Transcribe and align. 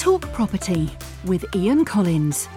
Talk 0.00 0.32
Property 0.32 0.88
with 1.26 1.44
Ian 1.54 1.84
Collins. 1.84 2.48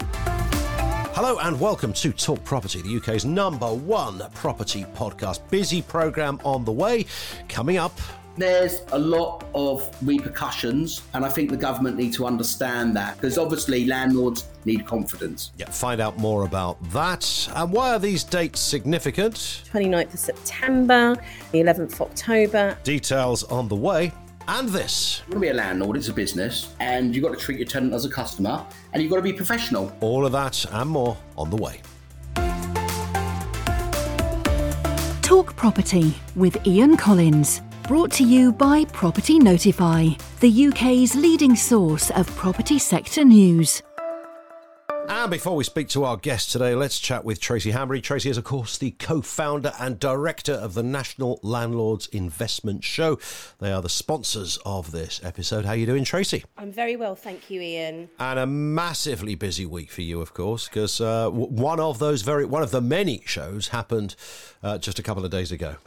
Hello 1.14 1.40
and 1.40 1.60
welcome 1.60 1.92
to 1.92 2.14
Talk 2.14 2.42
Property, 2.46 2.82
the 2.82 2.96
UK's 2.96 3.26
number 3.26 3.68
one 3.68 4.22
property 4.34 4.86
podcast. 4.96 5.42
Busy 5.50 5.82
programme 5.82 6.40
on 6.46 6.64
the 6.64 6.72
way. 6.72 7.06
Coming 7.50 7.76
up, 7.76 8.00
there's 8.38 8.84
a 8.94 8.98
lot 8.98 9.44
of 9.54 9.94
repercussions, 10.08 11.02
and 11.14 11.26
I 11.26 11.28
think 11.28 11.50
the 11.50 11.58
government 11.58 11.98
need 11.98 12.14
to 12.14 12.26
understand 12.26 12.96
that 12.96 13.16
because 13.18 13.38
obviously 13.38 13.88
landlords 13.88 14.48
need 14.64 14.88
confidence. 14.88 15.52
Yeah, 15.58 15.70
find 15.70 16.00
out 16.00 16.18
more 16.18 16.46
about 16.46 16.82
that. 16.92 17.50
And 17.56 17.74
why 17.74 17.94
are 17.94 18.00
these 18.00 18.24
dates 18.24 18.62
significant? 18.62 19.34
29th 19.74 20.14
of 20.14 20.20
September, 20.22 21.18
the 21.52 21.60
11th 21.60 21.92
of 21.92 22.04
October. 22.04 22.78
Details 22.86 23.44
on 23.44 23.68
the 23.68 23.76
way. 23.76 24.14
And 24.48 24.70
this. 24.70 25.22
You 25.28 25.34
want 25.34 25.36
to 25.36 25.40
be 25.40 25.48
a 25.50 25.54
landlord, 25.54 25.98
it's 25.98 26.10
a 26.10 26.14
business, 26.14 26.74
and 26.80 27.16
you've 27.16 27.24
got 27.24 27.38
to 27.38 27.40
treat 27.40 27.58
your 27.58 27.68
tenant 27.68 27.94
as 27.94 28.06
a 28.06 28.10
customer, 28.10 28.66
and 28.92 29.02
you've 29.02 29.10
got 29.10 29.18
to 29.18 29.22
be 29.22 29.34
professional. 29.34 29.96
All 30.02 30.26
of 30.26 30.32
that 30.34 30.66
and 30.72 30.90
more 30.90 31.18
on 31.38 31.50
the 31.50 31.58
way. 31.58 31.82
Talk 35.22 35.56
Property 35.56 36.14
with 36.36 36.66
Ian 36.68 36.98
Collins. 36.98 37.62
Brought 37.88 38.12
to 38.14 38.24
you 38.24 38.52
by 38.52 38.86
Property 38.86 39.40
Notify, 39.40 40.10
the 40.40 40.68
UK's 40.68 41.16
leading 41.16 41.56
source 41.56 42.12
of 42.12 42.28
property 42.36 42.80
sector 42.80 43.24
news. 43.26 43.82
And 45.24 45.32
before 45.32 45.56
we 45.56 45.64
speak 45.64 45.88
to 45.90 46.04
our 46.04 46.18
guest 46.18 46.52
today, 46.52 46.76
let's 46.76 47.00
chat 47.00 47.24
with 47.24 47.40
Tracey 47.40 47.72
Hanbury. 47.72 48.04
Tracey 48.04 48.30
is, 48.30 48.38
of 48.38 48.44
course, 48.44 48.78
the 48.78 48.92
co 48.92 49.22
founder 49.22 49.72
and 49.80 49.98
director 49.98 50.52
of 50.52 50.74
the 50.74 50.84
National 50.84 51.40
Landlords 51.42 52.08
Investment 52.08 52.84
Show. 52.84 53.18
They 53.60 53.72
are 53.72 53.82
the 53.82 53.88
sponsors 53.88 54.60
of 54.66 54.92
this 54.92 55.22
episode. 55.24 55.64
How 55.64 55.72
are 55.72 55.76
you 55.78 55.86
doing, 55.86 56.04
Tracey? 56.04 56.44
I'm 56.58 56.74
very 56.74 56.98
well, 56.98 57.16
thank 57.16 57.50
you, 57.50 57.62
Ian. 57.62 58.10
And 58.20 58.38
a 58.38 58.46
massively 58.46 59.36
busy 59.36 59.66
week 59.66 59.92
for 59.92 60.02
you, 60.02 60.20
of 60.20 60.34
course, 60.34 60.68
because 60.68 61.00
uh, 61.00 61.30
one 61.30 61.80
of 61.80 62.00
those 62.00 62.22
very, 62.22 62.44
one 62.44 62.62
of 62.62 62.72
the 62.72 62.82
many 62.82 63.22
shows 63.26 63.70
happened 63.70 64.18
uh, 64.62 64.78
just 64.78 65.00
a 65.00 65.04
couple 65.04 65.24
of 65.24 65.32
days 65.32 65.54
ago. 65.54 65.78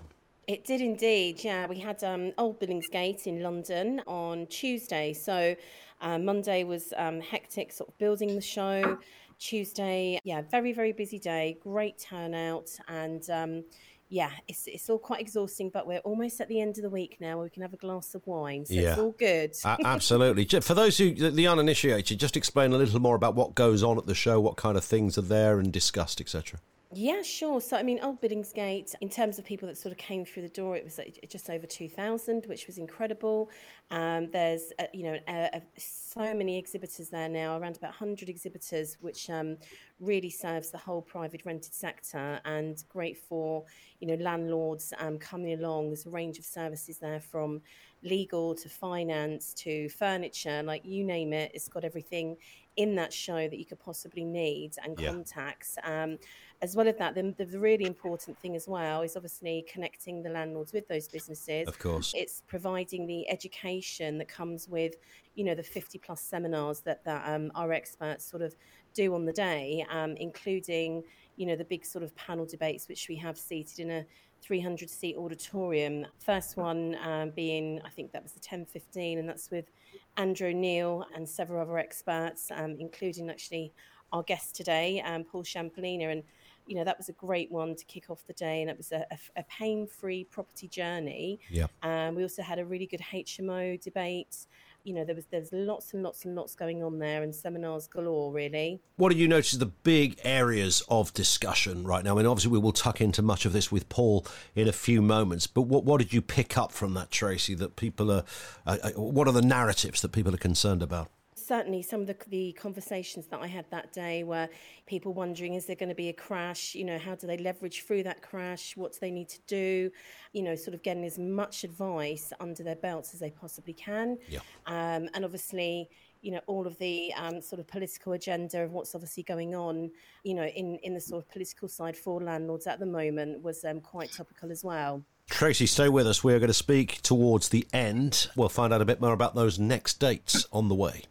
It 0.47 0.65
did 0.65 0.81
indeed, 0.81 1.45
yeah. 1.45 1.67
We 1.67 1.79
had 1.79 2.03
um, 2.03 2.33
Old 2.39 2.59
Billingsgate 2.59 3.27
in 3.27 3.43
London 3.43 4.01
on 4.07 4.47
Tuesday. 4.47 5.13
So 5.13 5.57
uh, 6.01 6.19
Monday 6.19 6.65
was 6.65 6.93
um, 6.97 7.21
hectic, 7.21 7.73
sort 7.73 7.91
of 7.91 7.99
building 7.99 8.35
the 8.35 8.41
show. 8.41 8.99
Tuesday, 9.39 10.19
yeah, 10.25 10.43
very, 10.51 10.73
very 10.73 10.93
busy 10.93 11.19
day, 11.19 11.59
great 11.63 11.99
turnout. 11.99 12.71
And 12.89 13.29
um, 13.31 13.65
yeah, 14.09 14.31
it's, 14.47 14.67
it's 14.67 14.89
all 14.89 14.99
quite 14.99 15.21
exhausting, 15.21 15.71
but 15.71 15.87
we're 15.87 15.99
almost 16.01 16.41
at 16.41 16.49
the 16.49 16.61
end 16.61 16.79
of 16.79 16.83
the 16.83 16.91
week 16.91 17.17
now 17.21 17.43
we 17.43 17.51
can 17.51 17.63
have 17.63 17.73
a 17.73 17.77
glass 17.77 18.15
of 18.15 18.27
wine. 18.27 18.65
So 18.65 18.75
yeah. 18.75 18.91
it's 18.91 18.99
all 18.99 19.13
good. 19.13 19.55
uh, 19.65 19.77
absolutely. 19.85 20.45
For 20.61 20.75
those 20.75 20.99
who, 20.99 21.13
the 21.13 21.47
uninitiated, 21.47 22.21
just 22.21 22.37
explain 22.37 22.73
a 22.73 22.77
little 22.77 23.01
more 23.01 23.17
about 23.17 23.35
what 23.35 23.55
goes 23.55 23.83
on 23.83 23.99
at 23.99 24.07
the 24.07 24.15
show, 24.15 24.41
what 24.41 24.57
kind 24.57 24.77
of 24.77 24.85
things 24.85 25.19
are 25.19 25.23
there 25.23 25.59
and 25.59 25.73
discussed, 25.73 26.21
etc. 26.21 26.61
Yeah, 26.93 27.23
sure. 27.23 27.61
So, 27.61 27.77
I 27.77 27.83
mean, 27.83 27.99
Old 28.01 28.21
Billingsgate, 28.23 28.95
in 29.01 29.09
terms 29.09 29.41
of 29.41 29.45
people 29.45 29.67
that 29.67 29.77
sort 29.77 29.91
of 29.91 29.99
came 29.99 30.25
through 30.25 30.43
the 30.43 30.49
door, 30.49 30.77
it 30.77 30.85
was 30.85 31.01
just 31.29 31.51
over 31.51 31.67
2,000, 31.67 32.47
which 32.47 32.69
was 32.69 32.79
incredible. 32.79 33.51
Um, 33.91 34.31
there's, 34.31 34.73
uh, 34.79 34.85
you 34.93 35.03
know, 35.03 35.19
uh, 35.27 35.49
uh, 35.55 35.61
so 35.77 36.33
many 36.33 36.57
exhibitors 36.57 37.09
there 37.09 37.29
now, 37.29 37.59
around 37.59 37.77
about 37.77 37.91
100 37.91 38.29
exhibitors, 38.29 38.99
which 39.01 39.29
um, 39.31 39.57
really 39.99 40.31
serves 40.31 40.71
the 40.71 40.79
whole 40.79 41.03
private 41.03 41.45
rented 41.45 41.75
sector 41.75 42.41
and 42.45 42.85
great 42.89 43.19
for, 43.19 43.65
you 44.01 44.07
know, 44.07 44.23
landlords 44.23 44.93
um, 45.01 45.19
coming 45.19 45.55
along. 45.55 45.89
There's 45.89 46.07
a 46.07 46.11
range 46.11 46.39
of 46.39 46.45
services 46.45 46.99
there 46.99 47.21
from 47.21 47.63
legal 48.05 48.55
to 48.55 48.69
finance 48.69 49.53
to 49.55 49.89
furniture, 49.89 50.63
like 50.63 50.85
you 50.85 51.03
name 51.03 51.33
it, 51.33 51.51
it's 51.53 51.69
got 51.69 51.85
everything 51.85 52.37
in 52.77 52.95
that 52.95 53.13
show 53.13 53.49
that 53.49 53.59
you 53.59 53.65
could 53.65 53.81
possibly 53.81 54.25
need 54.25 54.73
and 54.85 54.99
yeah. 55.01 55.11
contacts. 55.11 55.77
Um, 55.83 56.19
as 56.63 56.75
well 56.75 56.89
as 56.89 56.97
that, 56.97 57.15
the, 57.15 57.35
the, 57.37 57.59
really 57.59 57.85
important 57.85 58.39
thing 58.39 58.57
as 58.57 58.67
well 58.67 59.03
is 59.03 59.17
obviously 59.17 59.65
connecting 59.71 60.23
the 60.23 60.31
landlords 60.31 60.73
with 60.73 60.89
those 60.89 61.09
businesses. 61.09 61.69
Of 61.69 61.79
course, 61.79 62.13
it's 62.17 62.43
providing 62.47 63.07
the 63.07 63.29
education 63.29 64.19
that 64.19 64.29
comes 64.29 64.69
with, 64.69 64.95
you 65.35 65.45
know, 65.45 65.55
the 65.55 65.63
fifty 65.63 65.99
plus 65.99 66.21
seminars 66.21 66.81
that 66.81 67.05
that 67.05 67.29
um, 67.29 67.53
our 67.55 67.73
experts 67.73 68.25
sort 68.25 68.43
of 68.43 68.55
do 68.95 69.15
on 69.15 69.27
the 69.27 69.33
day, 69.33 69.85
um, 69.91 70.17
including, 70.17 71.03
you 71.37 71.47
know, 71.47 71.57
the 71.57 71.65
big 71.65 71.85
sort 71.85 72.03
of 72.03 72.15
panel 72.17 72.47
debates 72.47 72.89
which 72.89 73.09
we 73.09 73.17
have 73.17 73.37
seated 73.37 73.81
in 73.81 73.91
a 73.91 74.07
300 74.43 74.89
seat 74.89 75.17
auditorium. 75.17 76.07
First 76.19 76.57
one 76.57 76.97
um, 77.03 77.31
being, 77.31 77.81
I 77.85 77.91
think 77.91 78.13
that 78.13 78.23
was 78.23 78.33
the 78.33 78.39
1015, 78.39 79.19
and 79.19 79.29
that's 79.29 79.51
with 79.51 79.71
Andrew 80.17 80.53
Neil 80.53 81.05
and 81.15 81.29
several 81.29 81.61
other 81.61 81.79
experts, 81.79 82.51
um, 82.55 82.77
including 82.79 83.29
actually 83.31 83.73
our 84.13 84.23
guest 84.23 84.55
today, 84.55 85.03
um, 85.05 85.25
Paul 85.25 85.43
Shamplina. 85.43 86.13
And 86.13 86.23
you 86.67 86.75
know 86.75 86.85
that 86.85 86.99
was 86.99 87.09
a 87.09 87.13
great 87.13 87.51
one 87.51 87.75
to 87.75 87.85
kick 87.85 88.11
off 88.11 88.27
the 88.27 88.33
day 88.33 88.61
and 88.61 88.71
it 88.71 88.77
was 88.77 88.93
a, 88.93 89.07
a, 89.11 89.19
a 89.41 89.43
pain-free 89.45 90.25
property 90.25 90.69
journey. 90.69 91.41
Yeah 91.51 91.67
um, 91.83 92.15
we 92.15 92.23
also 92.23 92.43
had 92.43 92.59
a 92.59 92.65
really 92.65 92.87
good 92.87 93.01
hmo 93.01 93.81
debate. 93.81 94.47
You 94.85 94.95
know 94.95 95.05
there 95.05 95.17
was 95.17 95.27
there's 95.27 95.53
lots 95.53 95.95
and 95.95 96.03
lots 96.03 96.25
and 96.25 96.35
lots 96.35 96.55
going 96.55 96.83
on 96.83 96.99
there 96.99 97.23
and 97.23 97.35
seminars 97.35 97.89
galore 97.89 98.33
really. 98.33 98.81
What 98.97 99.13
do 99.13 99.19
you 99.19 99.27
notice 99.27 99.53
the 99.53 99.67
big 99.67 100.21
areas 100.23 100.83
of 100.89 101.13
discussion 101.13 101.85
right 101.85 102.05
now? 102.05 102.15
I 102.15 102.19
mean 102.19 102.27
obviously 102.27 102.53
we 102.53 102.59
will 102.59 102.73
tuck 102.73 103.01
into 103.01 103.23
much 103.23 103.47
of 103.47 103.53
this 103.53 103.73
with 103.73 103.89
paul 103.89 104.25
in 104.55 104.69
a 104.69 104.73
few 104.73 105.03
moments 105.03 105.47
but 105.47 105.63
what, 105.63 105.85
what 105.85 105.99
did 105.99 106.13
you 106.13 106.23
pick 106.23 106.57
up 106.57 106.73
from 106.73 106.95
that 106.95 107.11
tracey 107.11 107.55
that 107.55 107.77
people 107.77 108.11
are 108.11 108.25
uh 108.67 108.91
what 108.97 109.29
are 109.29 109.33
the 109.33 109.43
narratives 109.43 110.01
that 110.03 110.13
people 110.13 110.35
are 110.35 110.39
concerned 110.39 110.83
about 110.83 111.11
certainly 111.47 111.83
some 111.83 112.01
of 112.01 112.07
the, 112.07 112.17
the 112.29 112.53
conversations 112.53 113.27
that 113.29 113.41
I 113.41 113.47
had 113.47 113.65
that 113.71 113.93
day 113.93 114.25
were 114.25 114.49
people 114.87 115.13
wondering, 115.13 115.55
is 115.55 115.67
there 115.67 115.77
going 115.77 115.89
to 115.89 115.95
be 115.95 116.09
a 116.09 116.13
crash? 116.13 116.75
You 116.75 116.85
know, 116.85 116.99
how 116.99 117.15
do 117.15 117.27
they 117.27 117.39
leverage 117.39 117.83
through 117.83 118.03
that 118.05 118.23
crash? 118.23 118.77
What 118.77 118.93
do 118.93 118.99
they 119.01 119.11
need 119.11 119.29
to 119.31 119.41
do? 119.47 119.91
You 120.33 120.43
know, 120.43 120.55
sort 120.57 120.75
of 120.75 120.83
getting 120.83 121.05
as 121.05 121.19
much 121.19 121.65
advice 121.65 122.33
under 122.41 122.63
their 122.63 122.77
belts 122.77 123.15
as 123.15 123.21
they 123.21 123.31
possibly 123.31 123.73
can. 123.73 124.19
Yeah. 124.29 124.41
Um, 124.67 125.09
and 125.15 125.25
obviously, 125.25 125.89
you 126.23 126.33
know, 126.33 126.41
all 126.47 126.67
of 126.67 126.77
the 126.79 127.13
um, 127.17 127.41
sort 127.41 127.61
of 127.61 127.67
political 127.69 128.13
agenda 128.15 128.63
of 128.63 128.73
what's 128.73 128.95
obviously 128.95 129.23
going 129.23 129.55
on, 129.55 129.91
you 130.25 130.35
know, 130.35 130.45
in, 130.45 130.77
in 130.83 130.95
the 130.95 131.01
sort 131.01 131.23
of 131.23 131.31
political 131.31 131.69
side 131.69 131.97
for 131.97 132.21
landlords 132.21 132.67
at 132.67 132.81
the 132.81 132.87
moment 132.87 133.43
was 133.43 133.65
um, 133.65 133.81
quite 133.81 134.11
topical 134.13 134.51
as 134.51 134.65
well. 134.65 135.05
Tracey, 135.29 135.67
stay 135.67 135.89
with 135.89 136.07
us. 136.07 136.23
We 136.23 136.35
are 136.35 136.39
going 136.39 136.49
to 136.49 136.55
speak 136.55 137.03
towards 137.03 137.49
the 137.49 137.67
end. 137.73 138.29
We'll 138.37 138.49
find 138.49 138.73
out 138.73 138.81
a 138.81 138.85
bit 138.85 139.01
more 139.01 139.13
about 139.13 139.35
those 139.35 139.59
next 139.59 139.99
dates 139.99 140.47
on 140.53 140.69
the 140.69 140.75
way. 140.75 141.03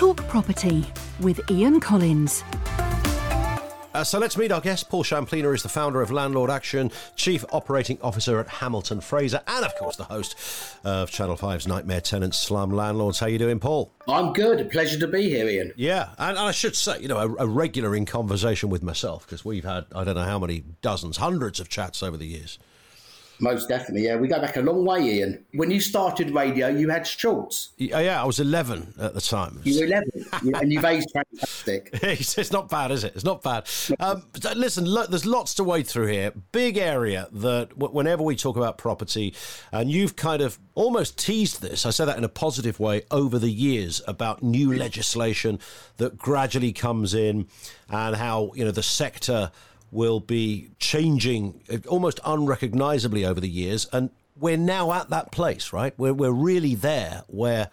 Talk 0.00 0.26
Property 0.28 0.82
with 1.20 1.38
Ian 1.50 1.78
Collins. 1.78 2.42
Uh, 3.92 4.02
so 4.02 4.18
let's 4.18 4.34
meet 4.38 4.50
our 4.50 4.62
guest. 4.62 4.88
Paul 4.88 5.04
Shamplina 5.04 5.54
is 5.54 5.62
the 5.62 5.68
founder 5.68 6.00
of 6.00 6.10
Landlord 6.10 6.48
Action, 6.48 6.90
Chief 7.16 7.44
Operating 7.52 7.98
Officer 8.00 8.40
at 8.40 8.48
Hamilton 8.48 9.02
Fraser, 9.02 9.42
and 9.46 9.62
of 9.62 9.76
course 9.76 9.96
the 9.96 10.04
host 10.04 10.38
of 10.84 11.10
Channel 11.10 11.36
5's 11.36 11.68
Nightmare 11.68 12.00
Tenants 12.00 12.38
Slum 12.38 12.70
Landlords. 12.70 13.18
How 13.18 13.26
are 13.26 13.28
you 13.28 13.36
doing, 13.36 13.60
Paul? 13.60 13.92
I'm 14.08 14.32
good. 14.32 14.58
A 14.62 14.64
pleasure 14.64 14.98
to 15.00 15.06
be 15.06 15.28
here, 15.28 15.46
Ian. 15.46 15.74
Yeah, 15.76 16.08
and, 16.16 16.38
and 16.38 16.48
I 16.48 16.52
should 16.52 16.76
say, 16.76 16.98
you 16.98 17.08
know, 17.08 17.18
a, 17.18 17.44
a 17.44 17.46
regular 17.46 17.94
in 17.94 18.06
conversation 18.06 18.70
with 18.70 18.82
myself 18.82 19.26
because 19.26 19.44
we've 19.44 19.64
had 19.64 19.84
I 19.94 20.04
don't 20.04 20.14
know 20.14 20.24
how 20.24 20.38
many 20.38 20.64
dozens, 20.80 21.18
hundreds 21.18 21.60
of 21.60 21.68
chats 21.68 22.02
over 22.02 22.16
the 22.16 22.24
years. 22.24 22.58
Most 23.40 23.68
definitely, 23.68 24.04
yeah. 24.04 24.16
We 24.16 24.28
go 24.28 24.40
back 24.40 24.56
a 24.56 24.60
long 24.60 24.84
way, 24.84 25.00
Ian. 25.00 25.44
When 25.54 25.70
you 25.70 25.80
started 25.80 26.30
radio, 26.30 26.68
you 26.68 26.88
had 26.90 27.06
shorts. 27.06 27.70
Yeah, 27.78 28.00
yeah 28.00 28.22
I 28.22 28.26
was 28.26 28.38
11 28.38 28.94
at 29.00 29.14
the 29.14 29.20
time. 29.20 29.60
You 29.64 29.80
were 29.80 29.86
11, 29.86 30.10
and 30.54 30.72
you've 30.72 30.84
aged 30.84 31.10
fantastic. 31.12 31.90
it's 32.02 32.52
not 32.52 32.68
bad, 32.68 32.90
is 32.90 33.04
it? 33.04 33.14
It's 33.14 33.24
not 33.24 33.42
bad. 33.42 33.68
Um, 33.98 34.24
listen, 34.54 34.84
look, 34.84 35.08
there's 35.08 35.26
lots 35.26 35.54
to 35.54 35.64
wade 35.64 35.86
through 35.86 36.08
here. 36.08 36.32
Big 36.52 36.76
area 36.76 37.28
that 37.32 37.76
whenever 37.76 38.22
we 38.22 38.36
talk 38.36 38.56
about 38.56 38.76
property, 38.76 39.34
and 39.72 39.90
you've 39.90 40.16
kind 40.16 40.42
of 40.42 40.58
almost 40.74 41.18
teased 41.18 41.62
this, 41.62 41.86
I 41.86 41.90
say 41.90 42.04
that 42.04 42.18
in 42.18 42.24
a 42.24 42.28
positive 42.28 42.78
way, 42.78 43.02
over 43.10 43.38
the 43.38 43.50
years 43.50 44.02
about 44.06 44.42
new 44.42 44.72
legislation 44.74 45.58
that 45.96 46.18
gradually 46.18 46.72
comes 46.72 47.14
in 47.14 47.48
and 47.88 48.16
how, 48.16 48.52
you 48.54 48.64
know, 48.64 48.70
the 48.70 48.82
sector– 48.82 49.50
will 49.90 50.20
be 50.20 50.70
changing 50.78 51.60
almost 51.88 52.20
unrecognizably 52.24 53.24
over 53.24 53.40
the 53.40 53.48
years. 53.48 53.86
And 53.92 54.10
we're 54.38 54.56
now 54.56 54.92
at 54.92 55.10
that 55.10 55.32
place, 55.32 55.72
right? 55.72 55.94
We're, 55.96 56.14
we're 56.14 56.32
really 56.32 56.74
there 56.74 57.24
where 57.26 57.70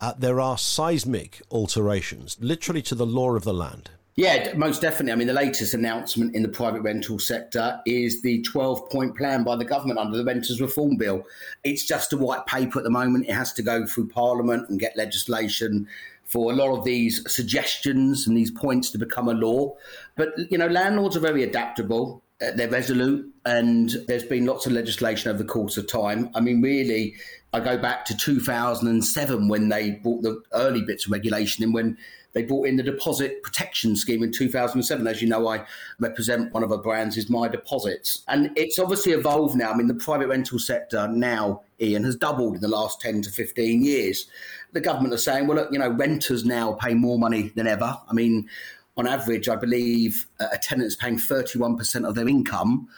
uh, 0.00 0.14
there 0.18 0.40
are 0.40 0.56
seismic 0.58 1.42
alterations, 1.50 2.36
literally 2.40 2.82
to 2.82 2.94
the 2.94 3.06
law 3.06 3.34
of 3.34 3.44
the 3.44 3.54
land. 3.54 3.90
Yeah, 4.18 4.52
most 4.56 4.82
definitely. 4.82 5.12
I 5.12 5.14
mean, 5.14 5.28
the 5.28 5.32
latest 5.32 5.74
announcement 5.74 6.34
in 6.34 6.42
the 6.42 6.48
private 6.48 6.80
rental 6.80 7.20
sector 7.20 7.80
is 7.86 8.20
the 8.20 8.42
12 8.42 8.90
point 8.90 9.16
plan 9.16 9.44
by 9.44 9.54
the 9.54 9.64
government 9.64 10.00
under 10.00 10.18
the 10.18 10.24
Renters 10.24 10.60
Reform 10.60 10.96
Bill. 10.96 11.24
It's 11.62 11.84
just 11.84 12.12
a 12.12 12.16
white 12.16 12.44
paper 12.46 12.80
at 12.80 12.82
the 12.82 12.90
moment. 12.90 13.28
It 13.28 13.34
has 13.34 13.52
to 13.52 13.62
go 13.62 13.86
through 13.86 14.08
Parliament 14.08 14.68
and 14.68 14.80
get 14.80 14.96
legislation 14.96 15.86
for 16.28 16.52
a 16.52 16.54
lot 16.54 16.76
of 16.76 16.84
these 16.84 17.22
suggestions 17.32 18.26
and 18.26 18.36
these 18.36 18.50
points 18.50 18.90
to 18.90 18.98
become 18.98 19.28
a 19.28 19.32
law. 19.32 19.74
But, 20.14 20.28
you 20.50 20.58
know, 20.58 20.68
landlords 20.68 21.16
are 21.16 21.20
very 21.20 21.42
adaptable. 21.42 22.22
uh, 22.40 22.52
they're 22.52 22.68
resolute, 22.68 23.32
and 23.44 23.96
there's 24.06 24.24
been 24.24 24.46
lots 24.46 24.66
of 24.66 24.72
legislation 24.72 25.30
over 25.30 25.42
the 25.42 25.48
course 25.48 25.76
of 25.76 25.86
time. 25.86 26.30
I 26.34 26.40
mean, 26.40 26.62
really, 26.62 27.14
I 27.52 27.60
go 27.60 27.78
back 27.78 28.04
to 28.06 28.16
2007 28.16 29.48
when 29.48 29.68
they 29.68 29.92
brought 29.92 30.22
the 30.22 30.40
early 30.52 30.82
bits 30.82 31.06
of 31.06 31.12
regulation 31.12 31.64
in 31.64 31.72
when 31.72 31.98
they 32.38 32.44
brought 32.44 32.68
in 32.68 32.76
the 32.76 32.84
deposit 32.84 33.42
protection 33.42 33.96
scheme 33.96 34.22
in 34.22 34.30
2007. 34.30 35.08
As 35.08 35.20
you 35.20 35.28
know, 35.28 35.48
I 35.48 35.64
represent 35.98 36.54
one 36.54 36.62
of 36.62 36.70
our 36.70 36.78
brands 36.78 37.16
is 37.16 37.28
My 37.28 37.48
Deposits. 37.48 38.22
And 38.28 38.52
it's 38.54 38.78
obviously 38.78 39.10
evolved 39.10 39.56
now. 39.56 39.72
I 39.72 39.76
mean, 39.76 39.88
the 39.88 39.94
private 39.94 40.28
rental 40.28 40.60
sector 40.60 41.08
now, 41.08 41.62
Ian, 41.80 42.04
has 42.04 42.14
doubled 42.14 42.54
in 42.54 42.60
the 42.60 42.68
last 42.68 43.00
10 43.00 43.22
to 43.22 43.30
15 43.30 43.82
years. 43.82 44.26
The 44.72 44.80
government 44.80 45.14
are 45.14 45.18
saying, 45.18 45.48
well, 45.48 45.56
look, 45.56 45.72
you 45.72 45.80
know, 45.80 45.90
renters 45.90 46.44
now 46.44 46.74
pay 46.74 46.94
more 46.94 47.18
money 47.18 47.50
than 47.56 47.66
ever. 47.66 47.98
I 48.08 48.12
mean, 48.12 48.48
on 48.96 49.08
average, 49.08 49.48
I 49.48 49.56
believe 49.56 50.28
uh, 50.38 50.46
a 50.52 50.58
tenant 50.58 50.86
is 50.86 50.94
paying 50.94 51.18
31% 51.18 52.08
of 52.08 52.14
their 52.14 52.28
income 52.28 52.88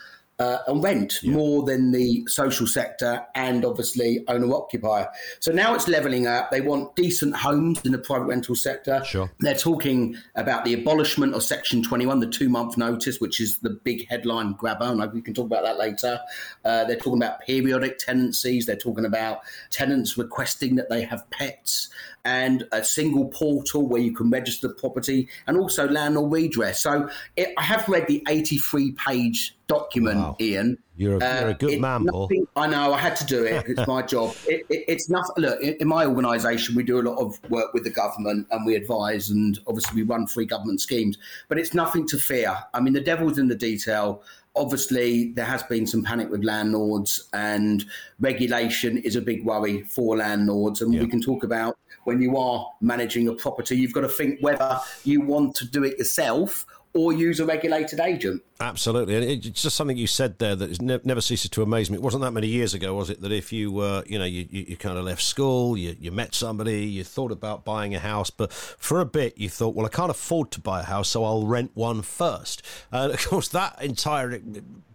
uh, 0.41 0.59
on 0.67 0.81
rent 0.81 1.21
yeah. 1.23 1.33
more 1.33 1.63
than 1.63 1.93
the 1.93 2.25
social 2.27 2.67
sector 2.67 3.25
and 3.35 3.65
obviously 3.65 4.25
owner 4.27 4.53
occupier. 4.55 5.07
So 5.39 5.53
now 5.53 5.75
it's 5.75 5.87
levelling 5.87 6.27
up. 6.27 6.51
They 6.51 6.63
want 6.63 6.97
decent 6.97 7.37
homes 7.37 7.81
in 7.85 7.93
the 7.93 7.99
private 7.99 8.25
rental 8.25 8.57
sector. 8.57 9.05
Sure. 9.05 9.31
They're 9.41 9.55
talking 9.55 10.17
about 10.37 10.65
the 10.65 10.73
abolishment 10.75 11.35
of 11.35 11.43
Section 11.43 11.83
21, 11.83 12.21
the 12.21 12.27
two 12.27 12.49
month 12.49 12.79
notice, 12.79 13.21
which 13.21 13.39
is 13.41 13.59
the 13.59 13.71
big 13.71 14.09
headline 14.09 14.55
grabber. 14.55 14.87
And 14.87 15.13
we 15.13 15.21
can 15.21 15.35
talk 15.35 15.47
about 15.47 15.63
that 15.65 15.79
later. 15.79 16.19
Uh, 16.65 16.85
they're 16.85 16.97
talking 16.97 17.23
about 17.23 17.41
periodic 17.43 17.99
tenancies. 17.99 18.65
They're 18.65 18.77
talking 18.77 19.05
about 19.05 19.41
tenants 19.71 20.17
requesting 20.17 20.75
that 20.77 20.89
they 20.89 21.03
have 21.03 21.29
pets 21.31 21.91
and 22.25 22.67
a 22.73 22.85
single 22.85 23.29
portal 23.29 23.87
where 23.87 24.01
you 24.01 24.13
can 24.13 24.31
register 24.31 24.69
the 24.69 24.75
property 24.75 25.29
and 25.47 25.57
also 25.57 25.89
landlord 25.89 26.33
redress. 26.33 26.83
So 26.83 27.09
it, 27.37 27.53
I 27.57 27.63
have 27.63 27.89
read 27.89 28.07
the 28.07 28.23
83 28.29 28.93
page 28.93 29.57
document, 29.67 30.19
wow. 30.19 30.37
Ian. 30.41 30.79
You're 30.97 31.17
a, 31.17 31.41
you're 31.41 31.51
a 31.51 31.55
good 31.55 31.79
uh, 31.79 31.81
man, 31.81 32.05
nothing, 32.05 32.47
Paul. 32.55 32.65
I 32.65 32.67
know, 32.67 32.93
I 32.93 32.99
had 32.99 33.17
to 33.17 33.25
do 33.25 33.45
it. 33.45 33.65
It's 33.69 33.87
my 33.87 34.03
job. 34.03 34.35
It, 34.47 34.67
it, 34.69 34.85
it's 34.87 35.09
nothing. 35.09 35.33
Look, 35.39 35.61
in, 35.63 35.77
in 35.81 35.89
my 35.89 36.05
organisation, 36.05 36.75
we 36.75 36.83
do 36.83 37.01
a 37.01 37.05
lot 37.09 37.19
of 37.19 37.39
work 37.49 37.73
with 37.73 37.85
the 37.85 37.91
government 37.91 38.49
and 38.51 38.67
we 38.67 38.75
advise, 38.75 39.31
and 39.31 39.59
obviously 39.67 40.03
we 40.03 40.07
run 40.07 40.27
free 40.27 40.45
government 40.45 40.81
schemes, 40.81 41.17
but 41.49 41.59
it's 41.59 41.73
nothing 41.73 42.07
to 42.09 42.19
fear. 42.19 42.55
I 42.75 42.81
mean, 42.81 42.93
the 42.93 43.01
devil's 43.01 43.39
in 43.39 43.49
the 43.49 43.55
detail 43.55 44.23
obviously 44.57 45.33
there 45.33 45.45
has 45.45 45.63
been 45.65 45.87
some 45.87 46.03
panic 46.03 46.31
with 46.31 46.45
landlords 46.45 47.29
and 47.33 47.85
regulation 48.19 48.99
is 48.99 49.17
a 49.17 49.21
big 49.21 49.45
worry 49.45 49.83
for 49.83 50.17
landlords 50.17 50.83
and 50.83 50.93
yeah. 50.93 51.01
we 51.01 51.07
can 51.07 51.21
talk 51.21 51.45
about 51.45 51.79
when 52.05 52.21
you 52.21 52.37
are 52.37 52.67
managing 52.81 53.29
a 53.29 53.33
property, 53.35 53.77
you've 53.77 53.93
got 53.93 54.01
to 54.01 54.09
think 54.09 54.41
whether 54.41 54.81
you 55.05 55.21
want 55.21 55.55
to 55.57 55.65
do 55.67 55.85
it 55.85 55.99
yourself 55.99 56.67
or 56.93 57.13
use 57.13 57.39
a 57.39 57.47
regulated 57.47 58.01
agent. 58.01 58.43
Absolutely, 58.61 59.15
and 59.15 59.25
it's 59.25 59.63
just 59.63 59.77
something 59.77 59.97
you 59.97 60.07
said 60.07 60.39
there 60.39 60.57
that 60.57 60.83
ne- 60.83 61.01
never 61.05 61.21
ceases 61.21 61.51
to 61.51 61.63
amaze 61.63 61.91
me. 61.91 61.97
It 61.97 62.03
wasn't 62.03 62.23
that 62.23 62.33
many 62.33 62.49
years 62.49 62.75
ago, 62.75 62.95
was 62.95 63.11
it? 63.11 63.21
That 63.21 63.33
if 63.33 63.53
you 63.53 63.71
were, 63.71 64.03
you 64.07 64.19
know, 64.19 64.25
you, 64.25 64.47
you, 64.51 64.65
you, 64.69 64.77
kind 64.77 64.99
of 64.99 65.05
left 65.05 65.23
school, 65.23 65.77
you, 65.77 65.97
you 66.01 66.11
met 66.11 66.35
somebody, 66.35 66.85
you 66.85 67.05
thought 67.05 67.31
about 67.31 67.65
buying 67.65 67.95
a 67.95 68.01
house, 68.01 68.31
but 68.31 68.53
for 68.53 69.01
a 69.01 69.05
bit 69.05 69.39
you 69.39 69.49
thought, 69.49 69.75
well, 69.75 69.87
I 69.87 69.89
can't 69.89 70.11
afford 70.11 70.51
to 70.53 70.61
buy 70.61 70.81
a 70.81 70.85
house, 70.85 71.09
so 71.09 71.25
I'll 71.25 71.47
rent 71.47 71.71
one 71.75 72.03
first. 72.03 72.63
And 72.91 73.13
of 73.13 73.25
course, 73.25 73.49
that 73.49 73.81
entire 73.81 74.41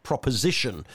proposition 0.04 0.86